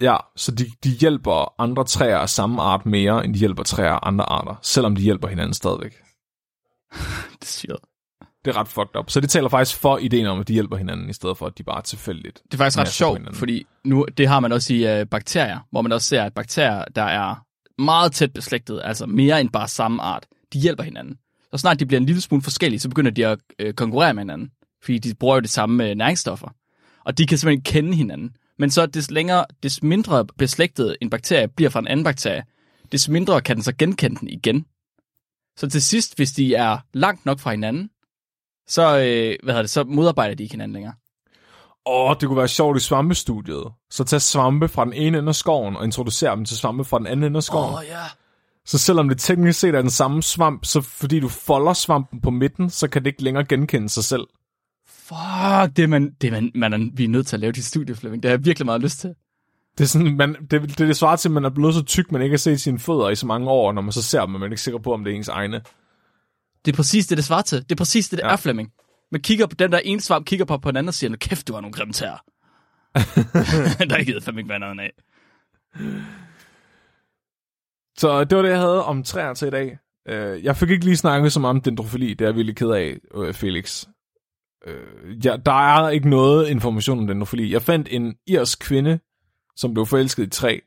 [0.00, 3.92] Ja, så de, de hjælper andre træer af samme art mere, end de hjælper træer
[3.92, 5.94] af andre arter, selvom de hjælper hinanden stadigvæk.
[7.40, 7.76] Det siger
[8.44, 9.10] Det er ret fucked up.
[9.10, 11.58] Så det taler faktisk for ideen om, at de hjælper hinanden, i stedet for, at
[11.58, 12.42] de bare er tilfældigt.
[12.44, 15.82] Det er faktisk ret sjovt, fordi nu, det har man også i uh, bakterier, hvor
[15.82, 17.34] man også ser, at bakterier, der er
[17.78, 21.18] meget tæt beslægtet, altså mere end bare samme art, de hjælper hinanden.
[21.50, 24.22] Så snart de bliver en lille smule forskellige, så begynder de at øh, konkurrere med
[24.22, 24.50] hinanden,
[24.82, 26.48] fordi de bruger jo det samme øh, næringsstoffer.
[27.04, 28.36] Og de kan simpelthen kende hinanden.
[28.58, 32.44] Men så des længere, des mindre beslægtet en bakterie bliver fra en anden bakterie,
[32.92, 34.66] des mindre kan den så genkende den igen.
[35.56, 37.90] Så til sidst, hvis de er langt nok fra hinanden,
[38.68, 40.94] så, øh, hvad hedder det, så modarbejder de ikke hinanden længere.
[41.86, 43.64] Åh, det kunne være sjovt i svampestudiet.
[43.90, 46.98] Så tag svampe fra den ene ende af skoven, og introducere dem til svampe fra
[46.98, 47.74] den anden ende af skoven.
[47.74, 47.84] Oh.
[47.88, 48.04] ja.
[48.66, 52.30] Så selvom det teknisk set er den samme svamp, så fordi du folder svampen på
[52.30, 54.26] midten, så kan det ikke længere genkende sig selv.
[54.86, 57.52] Fuck, det er man, det er man, man er, vi er nødt til at lave
[57.52, 58.22] dit studie, Flemming.
[58.22, 59.14] Det har jeg virkelig meget lyst til.
[59.78, 62.12] Det er sådan, man, det, det, det svarer til, at man er blevet så tyk,
[62.12, 64.34] man ikke har set sine fødder i så mange år, når man så ser dem,
[64.34, 65.60] og man er ikke sikker på, om det er ens egne.
[66.64, 67.62] Det er præcis det, det svarer til.
[67.62, 68.32] Det er præcis det, det Ja.
[68.32, 68.72] er, Flemming.
[69.12, 71.16] Man kigger på den der ene svamp, kigger på, på den anden og siger, nu
[71.20, 72.24] kæft, du har nogle grimme tæer.
[73.90, 74.90] der er givet fandme ikke af.
[77.98, 79.78] Så det var det, jeg havde om træer til i dag.
[80.08, 82.70] Øh, Jeg fik ikke lige snakket så meget om dendrofili, det er jeg virkelig ked
[82.70, 83.86] af, øh, Felix.
[84.66, 87.52] Øh, Ja, der er ikke noget information om dendrofili.
[87.52, 88.98] Jeg fandt en irsk kvinde,
[89.56, 90.58] som blev forelsket i træ,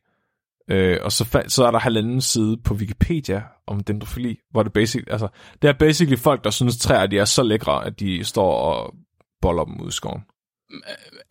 [0.69, 4.73] øh, og så, fandt, så er der halvanden side på Wikipedia om dendrofili, hvor det
[4.73, 5.27] basic, altså,
[5.61, 8.93] det er basically folk, der synes træer, de er så lækre, at de står og
[9.41, 10.21] boller dem ud i skoven.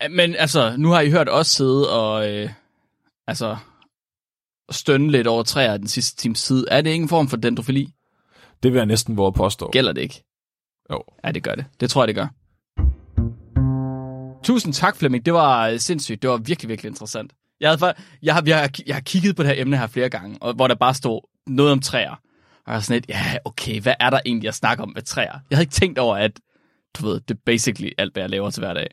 [0.09, 2.49] Men altså, nu har I hørt os sidde og øh,
[3.27, 3.57] altså,
[4.71, 6.67] stønne lidt over træer den sidste times tid.
[6.71, 7.93] Er det ikke en form for dendrofili?
[8.63, 9.69] Det vil jeg næsten våge at påstå.
[9.71, 10.23] Gælder det ikke?
[10.91, 11.03] Jo.
[11.25, 11.65] Ja, det gør det.
[11.79, 12.27] Det tror jeg, det gør.
[14.43, 15.25] Tusind tak, Flemming.
[15.25, 16.21] Det var øh, sindssygt.
[16.21, 17.33] Det var virkelig, virkelig interessant.
[17.59, 17.93] Jeg, havde,
[18.23, 20.53] jeg, har, jeg, har, jeg har kigget på det her emne her flere gange, og,
[20.53, 22.11] hvor der bare stod noget om træer.
[22.11, 22.17] Og
[22.67, 25.39] jeg var sådan lidt, ja, okay, hvad er der egentlig, jeg snakker om med træer?
[25.49, 26.31] Jeg havde ikke tænkt over, at
[26.97, 28.87] du ved, det er basically alt, hvad jeg laver til hverdag.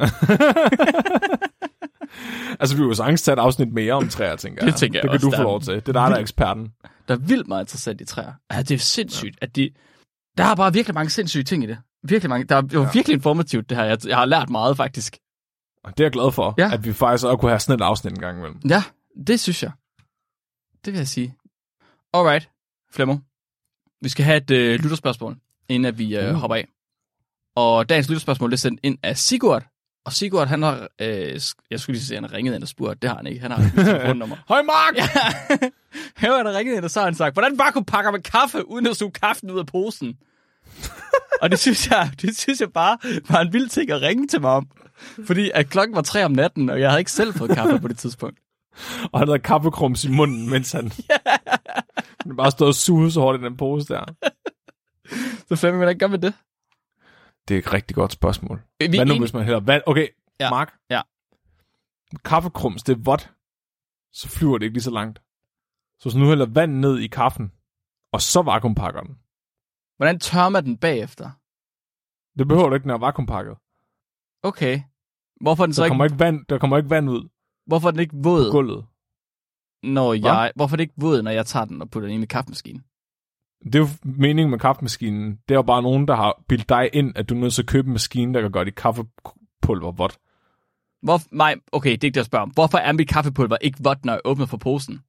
[2.60, 4.72] Altså, vi vil jo sagtens tage et afsnit mere om træer, tænker jeg.
[4.72, 5.74] Det tænker jeg Det kan også, du få lov til.
[5.74, 6.72] Det er dig, der er eksperten.
[7.08, 8.32] Der er vildt meget interessant i træer.
[8.52, 9.46] Ja, det er sindssygt, ja.
[9.46, 9.70] at de...
[10.38, 11.78] Der er bare virkelig mange sindssyge ting i det.
[12.08, 12.44] Virkelig mange.
[12.46, 12.90] Der er, var Ja.
[12.92, 13.84] virkelig informativt, det her.
[13.84, 15.16] Jeg, jeg har lært meget, faktisk.
[15.84, 16.70] Og det er jeg glad for, Ja.
[16.72, 18.60] at vi faktisk også kunne have sådan et afsnit en gang imellem.
[18.68, 18.82] Ja,
[19.26, 19.72] det synes jeg.
[20.84, 21.34] Det vil jeg sige.
[22.14, 22.50] Alright,
[22.92, 23.18] Flemmer.
[24.04, 25.36] Vi skal have et øh, lytterspørgsmål,
[25.68, 26.34] inden at vi øh, Uh.
[26.40, 26.68] hopper af.
[27.56, 29.66] Og dagens lytterspørgsmål er sendt ind af Sigurd.
[30.04, 30.88] Og Sigurd, han har...
[31.00, 31.40] Øh,
[31.70, 33.02] jeg skulle lige sige, han ringet ind og spurgt.
[33.02, 33.40] Det har han ikke.
[33.40, 34.36] Han har et telefonnummer.
[34.48, 34.96] Hej Mark!
[34.96, 35.08] Ja.
[36.16, 38.68] Her var der ringet ind, og så har han sagt, hvordan vakuum pakker man kaffe,
[38.68, 40.16] uden at suge kaffen ud af posen?
[41.42, 42.98] og det synes, jeg, det synes jeg bare
[43.28, 44.66] var en vild ting at ringe til mig om.
[45.26, 47.88] Fordi at klokken var tre om natten, og jeg havde ikke selv fået kaffe på
[47.88, 48.38] det tidspunkt.
[49.12, 50.92] Og han havde kaffekrums i munden, mens han...
[52.22, 54.04] han bare stod og sugede så hårdt i den pose der.
[55.48, 56.34] Så Flemming, hvordan gør vi det?
[57.48, 58.62] Det er et rigtig godt spørgsmål.
[58.80, 59.82] Vi Hvad nu, en- hvis man hælder vand?
[59.86, 60.08] Okay,
[60.40, 60.74] Ja, Mark.
[60.90, 61.00] ja.
[62.24, 63.32] Kaffekrums, det er vådt.
[64.12, 65.22] Så flyver det ikke lige så langt.
[65.98, 67.52] Så hvis nu hælder vand ned i kaffen,
[68.12, 69.18] og så vakuumpakker den.
[69.96, 71.30] Hvordan tørrer man den bagefter?
[72.38, 73.56] Det behøver du ikke, når vakuumpakket.
[74.42, 74.80] Okay.
[75.40, 77.28] Hvorfor den så Der ikke, kommer ikke vand, der kommer ikke vand ud
[77.66, 78.86] hvorfor er den ikke på våd, gulvet.
[79.82, 80.32] når Hva?
[80.32, 82.28] jeg, hvorfor er det ikke våd, når jeg tager den og putter den i min
[82.28, 82.82] kaffemaskine?
[83.64, 85.30] Det er jo meningen med kaffemaskinen.
[85.48, 87.62] Det er jo bare nogen, der har bildt dig ind, at du er nødt til
[87.62, 90.18] at købe en maskine, der kan gøre dit kaffepulver vådt.
[91.02, 92.50] Hvor, nej, okay, det er ikke det, jeg spørger om.
[92.50, 95.00] Hvorfor er mit kaffepulver ikke vådt, når jeg åbner for posen?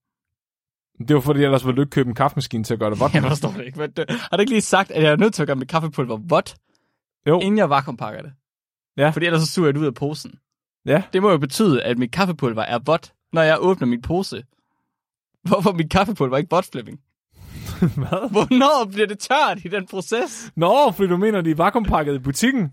[0.99, 3.13] Det jo fordi, ellers ville du ikke købe en kaffemaskine til at gøre det vådt.
[3.15, 3.79] Jeg forstår det ikke.
[3.79, 5.67] Men det, har du ikke lige sagt, at jeg er nødt til at gøre mit
[5.69, 6.55] kaffepulver vådt,
[7.27, 7.39] Jo.
[7.39, 8.33] inden jeg vakuumpakker det?
[8.97, 9.09] Ja.
[9.09, 10.39] Fordi ellers så suger jeg det ud af posen.
[10.85, 11.03] Ja.
[11.13, 14.43] Det må jo betyde, at mit kaffepulver er vådt, når jeg åbner min pose.
[15.43, 16.99] Hvorfor er mit kaffepulver ikke vådt, Flemming?
[18.01, 18.31] Hvad?
[18.31, 20.51] Hvornår bliver det tørt i den proces?
[20.55, 22.69] Nå, fordi du mener, de er vakuumpakket i butikken.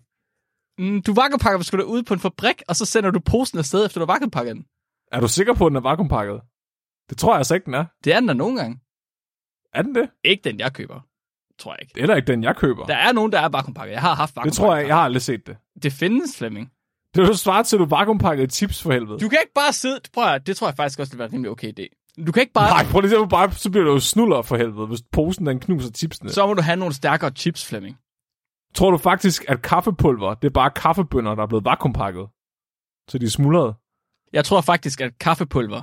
[0.78, 3.86] Mm, du vakuumpakker sgu da ud på en fabrik, og så sender du posen afsted,
[3.86, 4.64] efter du har vakuumpakket den.
[5.12, 6.40] Er du sikker på, at den er vakuumpakket?
[7.11, 7.84] Det tror jeg altså ikke, den er.
[8.05, 8.80] Det er den der nogle gange.
[9.74, 10.11] Er den det?
[10.24, 11.00] Ikke den, jeg køber.
[11.59, 11.92] Tror jeg ikke.
[11.94, 12.86] Det er da ikke den, jeg køber.
[12.86, 13.92] Der er nogen, der er vakuumpakket.
[13.92, 14.57] Jeg har haft Det vakuumpakket.
[14.57, 15.57] tror jeg, jeg har aldrig set det.
[15.82, 16.70] Det findes, Flemming.
[17.14, 19.18] Det er jo svaret til, at du vakuumpakket chips for helvede.
[19.18, 20.00] Du kan ikke bare sidde...
[20.14, 22.01] Prøv at, det tror jeg faktisk også, det vil være en rimelig okay idé.
[22.27, 22.71] Du kan ikke bare...
[22.71, 25.61] Nej, prøv lige at bare, så bliver du jo snuller for helvede, hvis posen den
[25.61, 26.31] knuser chipsene.
[26.31, 26.47] Så...
[26.47, 27.99] Må du have nogle stærkere chips, Flemming.
[28.75, 32.29] Tror du faktisk, at kaffepulver, det er bare kaffebønner, der er blevet vakuumpakket?
[33.09, 33.75] Så de er smuldret?
[34.33, 35.83] Jeg tror faktisk, at kaffepulver,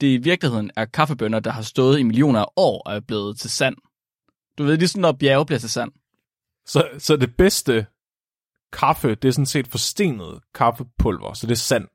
[0.00, 3.38] det i virkeligheden er kaffebønner, der har stået i millioner af år og er blevet
[3.38, 3.76] til sand.
[4.58, 5.92] Du ved, sådan, når bjerge bliver til sand.
[6.66, 7.86] Så, så det bedste
[8.72, 11.88] kaffe, det er sådan set forstenet kaffepulver, så det er sand.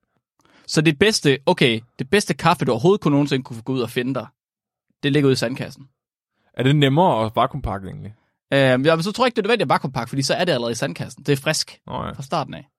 [0.68, 3.82] Så det bedste, okay, det bedste kaffe, du overhovedet kunne nogensinde kunne få gå ud
[3.82, 4.28] og finde dig,
[5.04, 5.88] det ligger ude i sandkassen.
[6.54, 8.16] Er det nemmere at vakuumpakke egentlig?
[8.54, 10.46] Øhm, ja, men så tror jeg ikke, det er nødvendigt at vakuumpakke, fordi så er
[10.46, 11.24] det allerede i sandkassen.
[11.24, 12.12] Det er frisk Nå ja.
[12.12, 12.70] fra starten af.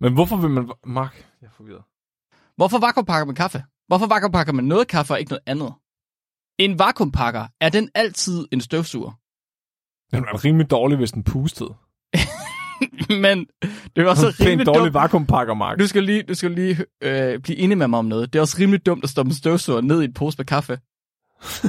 [0.00, 0.72] Men hvorfor vil man...
[0.86, 1.82] Mark, jeg er forvirret.
[2.56, 3.64] Hvorfor vakuumpakker man kaffe?
[3.86, 5.74] Hvorfor vakuumpakker man noget kaffe og ikke noget andet?
[6.58, 9.12] En vakuumpakker, er den altid en støvsuger?
[10.12, 11.74] Den er rimelig dårlig, hvis den pustede.
[13.24, 13.46] Men
[13.96, 14.94] det er også Det er rimelig dårlig dumt.
[14.94, 15.78] vakuumpakker, Mark.
[15.78, 18.32] Du skal lige, du skal lige øh, blive enig med mig om noget.
[18.32, 20.78] Det er også rimelig dumt at stoppe en støvsuger ned i en pose med kaffe.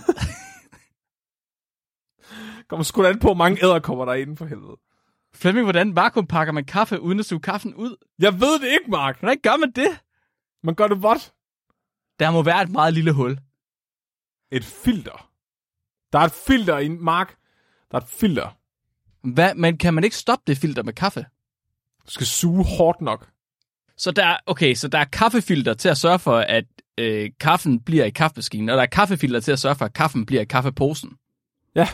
[2.70, 4.78] Kommer sgu da an på, hvor mange æderkopper der er inde for helvede.
[5.36, 7.96] Flemming, hvordan vakuumpakker man kaffe, uden at suge kaffen ud?
[8.20, 9.20] Jeg ved det ikke, Mark.
[9.20, 10.00] Hvordan gør man det?
[10.64, 11.34] Man gør det vådt.
[12.20, 13.38] Der må være et meget lille hul.
[14.52, 15.30] Et filter.
[16.14, 17.36] Der er et filter i Mark.
[17.92, 18.58] Der er et filter.
[19.24, 21.26] Hvad, men kan man ikke stoppe det filter med kaffe?
[22.06, 23.30] Du skal suge hårdt nok.
[23.98, 26.66] Så der, er- okay, så der er kaffefilter til at sørge for, at
[26.98, 30.26] øh, kaffen bliver i kaffemaskinen, og der er kaffefilter til at sørge for, at kaffen
[30.26, 31.18] bliver i kaffeposen.
[31.76, 31.88] Ja.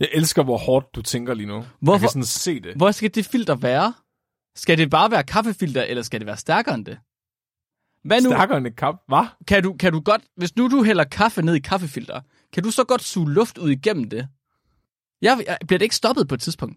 [0.00, 1.54] Jeg elsker, hvor hårdt du tænker lige nu.
[1.56, 2.74] Jeg Hvorfor- kan sådan se det.
[2.76, 3.94] Hvor skal det filter være?
[4.56, 6.98] Skal det bare være kaffefilter, eller skal det være stærkere end det?
[8.04, 8.30] Hvad nu?
[8.30, 8.94] Stærkere end kap.
[9.08, 9.26] Hvad?
[9.48, 12.20] Kan du, kan du godt, hvis nu du hælder kaffe ned i kaffefilter,
[12.52, 14.28] kan du så godt suge luft ud igennem det?
[15.22, 16.76] Jeg, jeg bliver det ikke stoppet på et tidspunkt.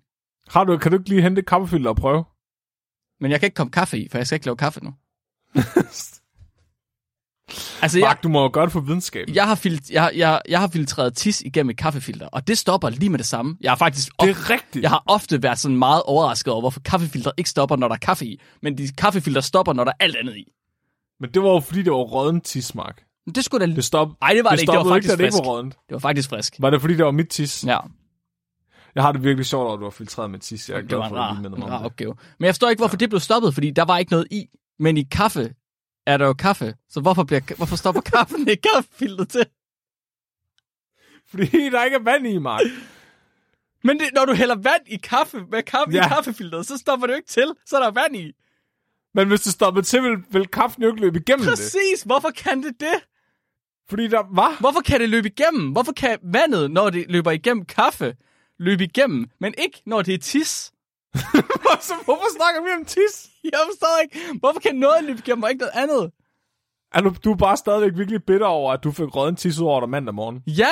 [0.50, 2.24] Har du, kan du ikke lige hente kaffefilter og prøve?
[3.22, 4.94] Men jeg kan ikke komme kaffe i, for jeg skal ikke lave kaffe nu.
[7.82, 9.28] altså, jeg, Mark, du må jo gøre det for videnskab.
[9.34, 12.90] jeg, har fil- jeg, jeg, jeg har filtreret tis igennem et kaffefilter, og det stopper
[12.90, 13.58] lige med det samme.
[13.62, 14.84] Jeg har faktisk Det er rigtigt.
[14.84, 18.00] jeg har ofte været sådan meget overrasket over, hvorfor kaffefilter ikke stopper, når der er
[18.00, 18.42] kaffe i.
[18.62, 20.46] Men de kaffefilter stopper, når der er alt andet i.
[21.20, 23.04] Men det var jo fordi, det var rådden tis, Mark.
[23.26, 23.76] Men det skulle da...
[23.76, 24.10] Det stop.
[24.22, 24.72] Ej, det var det, ikke.
[24.72, 25.38] Det var faktisk ikke, det frisk.
[25.38, 25.74] ikke var råddent.
[25.74, 26.56] Det var faktisk frisk.
[26.60, 27.64] Var det fordi, det var mit tis?
[27.68, 27.78] Ja,
[28.98, 30.70] Jeg har det virkelig sjovt at du har filtreret med tis.
[30.70, 32.16] Jeg er glad for, at du rar, lige rar opgave.
[32.40, 34.48] Men jeg forstår ikke, hvorfor det blev stoppet, fordi der var ikke noget i.
[34.80, 35.54] Men i kaffe
[36.08, 36.76] er der jo kaffe.
[36.90, 39.46] Så hvorfor, bliver, hvorfor stopper kaffen i kaffefilteret til?
[41.30, 42.62] Fordi der ikke er vand i, Mark.
[43.84, 46.06] Men det, når du hælder vand i kaffe med kaffe ja.
[46.06, 47.54] I kaffefilteret, så stopper det jo ikke til.
[47.66, 48.32] Så er der vand i.
[49.14, 51.50] Men hvis det stoppede til, vil, vil kaffen jo ikke løbe igennem det.
[51.50, 52.04] Præcis.
[52.06, 53.04] Hvorfor kan det det?
[53.90, 54.58] Fordi der var...
[54.60, 55.72] Hvorfor kan det løbe igennem?
[55.72, 58.16] Hvorfor kan vandet, når det løber igennem kaffe,
[58.60, 60.72] løbe igennem, men ikke når det er tis?
[61.88, 63.30] Så hvorfor snakker vi om tis?
[63.44, 64.40] Jeg forstår ikke.
[64.40, 66.12] Hvorfor kan noget løbe igennem, og ikke noget andet?
[66.94, 69.66] Er du, du er bare stadigvæk virkelig bitter over, at du fik rådden tis ud
[69.66, 70.44] over dig mandag morgen.
[70.48, 70.70] Ja,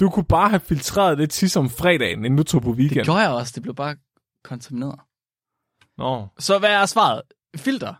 [0.00, 2.98] Du kunne bare have filtreret det tis om fredagen, inden du tog på weekend.
[2.98, 3.52] det gjorde jeg også.
[3.54, 3.96] Det blev bare
[4.44, 5.00] kontamineret.
[5.98, 6.26] Nå.
[6.38, 7.22] Så hvad er svaret?
[7.56, 7.94] Filter?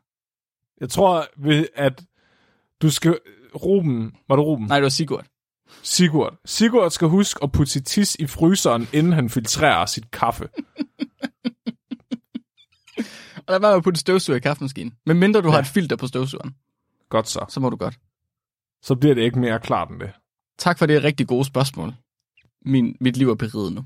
[0.80, 1.26] Jeg tror,
[1.74, 2.04] at
[2.82, 3.18] du skal...
[3.54, 4.66] Ruben, var det Ruben?
[4.66, 5.26] Nej, det var Sigurd.
[5.86, 6.38] Sigurd.
[6.44, 10.48] Sigurd skal huske at putte sit tis i fryseren, inden han filtrerer sit kaffe.
[13.46, 14.92] Og der var at putte støvsuger i kaffemaskinen.
[15.06, 15.52] Men mindre du ja.
[15.52, 16.54] har et filter på støvsugeren,
[17.08, 17.44] Godt så.
[17.48, 17.98] så må du godt.
[18.82, 20.10] Så bliver det ikke mere klart end det.
[20.58, 21.94] Tak for det rigtig gode spørgsmål.
[22.64, 23.84] Min, mit liv er beriget nu.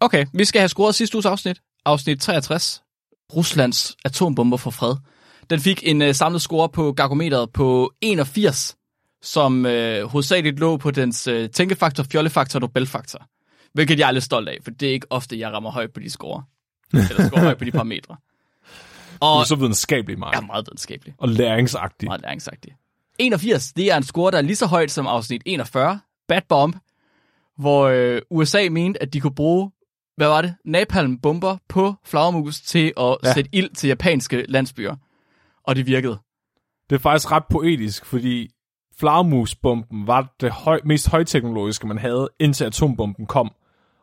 [0.00, 1.60] Okay, vi skal have scoret sidste uges afsnit.
[1.84, 2.82] Afsnit 63.
[3.36, 4.96] Ruslands atombomber for fred.
[5.50, 8.76] Den fik en uh, samlet score på gargometeret på 81,
[9.22, 13.26] som uh, hovedsageligt lå på dens uh, tænkefaktor, fjollefaktor og Nobelfaktor.
[13.72, 16.00] Hvilket jeg er lidt stolt af, for det er ikke ofte, jeg rammer højt på
[16.00, 16.44] de score.
[16.92, 18.16] Eller scorer højt på de parametre.
[19.20, 20.36] Du Og er så videnskabelig, Mark.
[20.36, 21.14] er meget videnskabelig.
[21.18, 22.06] Og læringsagtig.
[22.08, 22.72] Meget læringsagtig.
[23.18, 26.76] 81, det er en score, der er lige så højt som afsnit 41, Bad Bomb,
[27.58, 29.70] hvor øh, USA mente, at de kunne bruge,
[30.16, 33.14] hvad var det, napalm-bomber på flagermus til at ja.
[33.24, 33.32] Ja.
[33.34, 34.96] sætte ild til japanske landsbyer.
[35.64, 36.18] Og det virkede.
[36.90, 38.50] Det er faktisk ret poetisk, fordi
[39.00, 43.50] flagermusbomben var det høj, mest højteknologiske, man havde, indtil atombomben kom.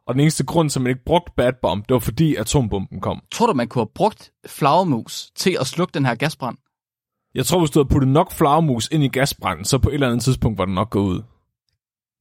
[0.08, 3.22] Og den eneste grund, som man ikke brugte Bad Bomb, det var fordi atombomben kom.
[3.32, 6.58] Tror du, man kunne have brugt flagermus til at slukke den her gasbrand?
[7.36, 10.08] Jeg tror, hvis du havde puttet nok flagermus ind i gasbranden, så på et eller
[10.08, 11.22] andet tidspunkt var den nok gået ud.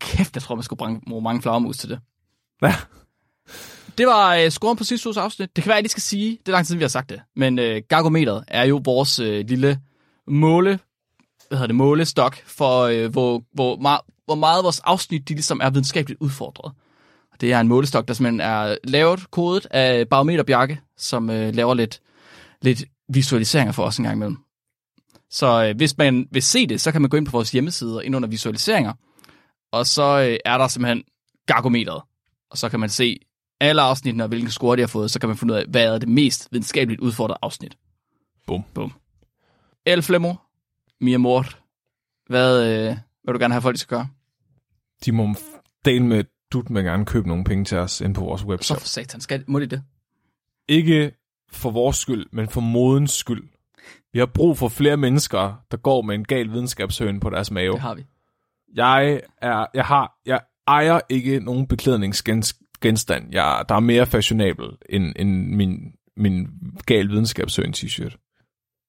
[0.01, 2.01] Kæft, jeg tror, man skulle bruge mange flagermus til det.
[2.63, 2.75] Ja.
[3.99, 5.57] Det var øh, scoren på sidste uges afsnit.
[5.57, 6.89] Det kan være, at jeg lige skal sige, det er lang tid, siden, vi har
[6.89, 9.81] sagt det, men øh, Gargometeret er jo vores øh, lille
[10.29, 10.79] måle,
[11.49, 15.61] hvad hedder det, målestok for, øh, hvor, hvor, meget, hvor meget vores afsnit de ligesom
[15.63, 16.73] er videnskabeligt udfordret.
[17.33, 21.55] Og det er en målestok, der simpelthen er lavet, kodet af Barometer Bjarke, som øh,
[21.55, 22.01] laver lidt,
[22.63, 24.37] lidt visualiseringer for os en gang imellem.
[25.31, 27.97] Så øh, hvis man vil se det, så kan man gå ind på vores hjemmeside
[27.97, 28.93] og ind under visualiseringer,
[29.73, 31.03] og så øh, er der simpelthen
[31.47, 32.03] Gargometeret,
[32.51, 33.19] og så kan man se
[33.61, 35.95] alle afsnittene og hvilken score de har fået, så kan man finde ud af, hvad
[35.95, 37.77] er det mest videnskabeligt udfordrede afsnit.
[38.47, 38.65] Bum.
[38.75, 38.93] Bum.
[39.87, 40.35] El Flemo,
[41.01, 41.45] mi amor,
[42.27, 44.09] hvad øh, vil du gerne have folk, skal gøre?
[45.05, 45.35] De må
[45.85, 48.81] dele med dut med gerne købe nogle penge til os ind på vores Så webshop.
[48.81, 49.83] for satan, skal, må de det?
[50.69, 51.13] Ikke
[51.53, 53.49] for vores skyld, men for modens skyld.
[54.13, 57.73] Vi har brug for flere mennesker, der går med en gal videnskabshøn på deres mave.
[57.73, 58.05] Det har vi.
[58.75, 63.33] Jeg er, jeg har, jeg ejer ikke nogen beklædningsgenstand.
[63.33, 66.49] Jeg, der er mere fashionabel end, end min, min
[66.87, 68.26] gal videnskabshøn t-shirt.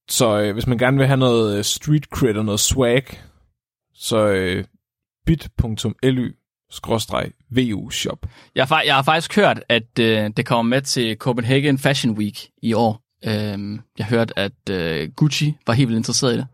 [0.10, 3.04] Så øh, hvis man gerne vil have noget øh, street cred og noget swag,
[3.94, 4.64] så øh,
[5.26, 6.32] bit.ly
[7.50, 8.26] VU shop.
[8.56, 12.48] Jeg har, jeg har faktisk hørt, at øh, det kommer med til Copenhagen Fashion Week
[12.62, 13.02] i år.
[13.26, 16.48] Øhm, jeg har hørt, at øh, Gucci var helt vildt interesseret i det.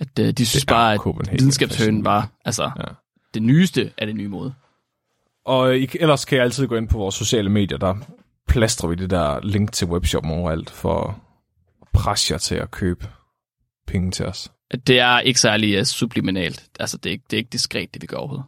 [0.00, 1.00] At øh, de synes bare, at
[1.32, 2.84] videnskabshønen var altså, Ja.
[3.34, 4.54] det nyeste af det nye mode.
[5.44, 7.94] Og I, ellers kan jeg altid gå ind på vores sociale medier, der
[8.48, 11.18] plastrer vi det der link til webshoppen overalt, for
[11.92, 13.08] presse jer til at købe
[13.86, 14.52] penge til os.
[14.86, 16.68] Det er ikke særlig uh, subliminalt.
[16.80, 18.46] Altså, det er, ikke, det er ikke diskret, det vi gør overhovedet.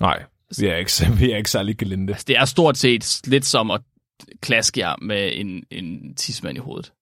[0.00, 0.22] Nej,
[0.58, 2.12] vi er ikke, vi er ikke særlig gelinde.
[2.12, 3.80] Altså, det er stort set lidt som at
[4.40, 6.92] klaske jer med en, en tidsmand i hovedet.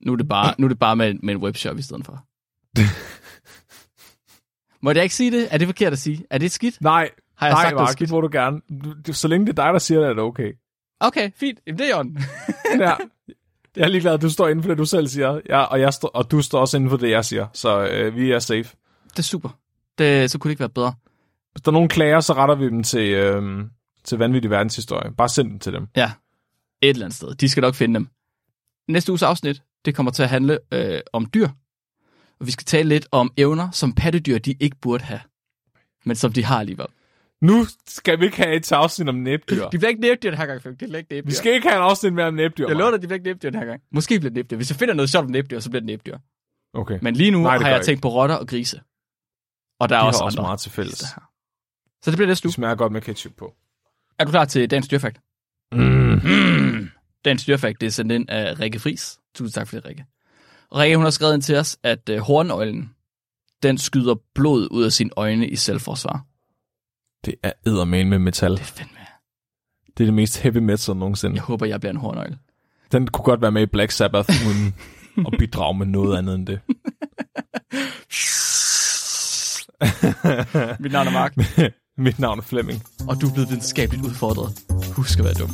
[0.00, 2.26] Nu er det bare, nu er det bare med, med en webshop i stedet for.
[4.82, 5.48] Må jeg ikke sige det?
[5.50, 6.24] Er det forkert at sige?
[6.30, 6.80] Er det skidt?
[6.80, 8.08] Nej, Har jeg nej, sagt Mark, skidt?
[8.08, 8.60] det må du gerne.
[9.14, 10.52] Så længe det er dig, der siger det, er det okay.
[11.00, 11.60] Okay, fint.
[11.66, 12.18] Jamen, det er on.
[12.78, 12.94] Ja.
[13.76, 15.94] Jeg er ligeglad, at du står inden for det, du selv siger, ja, og, jeg
[15.94, 17.46] står, og du står også inden for det, jeg siger.
[17.52, 18.68] Så øh, vi er safe.
[19.10, 19.48] det er super.
[19.98, 20.94] Det, så kunne det ikke være bedre.
[21.52, 23.64] Hvis der er nogen klager, så retter vi dem til, øh,
[24.04, 25.12] til vanvittig verdenshistorie.
[25.12, 25.88] Bare send dem til dem.
[25.96, 26.12] Ja,
[26.82, 27.34] et eller andet sted.
[27.34, 28.08] De skal nok finde dem.
[28.88, 31.48] Næste uges afsnit, det kommer til at handle øh, om dyr.
[32.40, 35.20] Og vi skal tale lidt om evner, som pattedyr de ikke burde have.
[36.04, 36.86] Men som de har alligevel.
[37.46, 39.68] Nu skal vi ikke have et afsnit om næbdyr.
[39.68, 40.80] De bliver ikke næbdyr den her gang, Flemming.
[40.80, 41.28] De bliver ikke næbdyr.
[41.30, 42.66] Vi skal ikke have en afsnit mere om næbdyr.
[42.68, 43.80] Jeg lover dig, de bliver ikke næbdyr den her gang.
[43.92, 44.56] Måske bliver det næbdyr.
[44.56, 46.18] Hvis jeg finder noget sjovt om næbdyr, så bliver det næbdyr.
[46.74, 46.98] Okay.
[47.02, 48.80] Men lige nu Nej, det har jeg jeg tænkt på rotter og grise.
[49.80, 50.48] Og der er De også har også andre.
[50.48, 50.98] meget til fælles.
[50.98, 52.52] Så det bliver næste Det uge.
[52.52, 53.54] smager godt med ketchup på.
[54.18, 55.20] Er du klar til dagens dyrfakt?
[55.72, 56.20] Mm.
[56.24, 56.90] Mm.
[57.24, 59.18] Dagens dyrfakt, det er sendt ind af Rikke Fris.
[59.34, 60.04] Tusind tak for det, Rikke.
[60.70, 62.90] Og Rikke, hun har skrevet ind til os, at uh, hornøglen,
[63.62, 66.24] den skyder blod ud af sine øjne i selvforsvar.
[67.24, 68.50] Det er eddermane med metal.
[68.52, 68.96] Det er fandme.
[69.96, 71.34] Det er det mest heavy metal nogensinde.
[71.36, 72.38] Jeg håber, jeg bliver en hornøgle.
[72.92, 74.74] Den kunne godt være med i Black Sabbath, uden
[75.26, 76.60] at bidrage med noget andet end det.
[80.80, 81.36] Mit navn er Mark,
[81.98, 82.82] Mit navn er Flemming.
[83.08, 84.52] og du er blevet videnskabeligt udfordret.
[84.96, 85.50] Husk at være dum.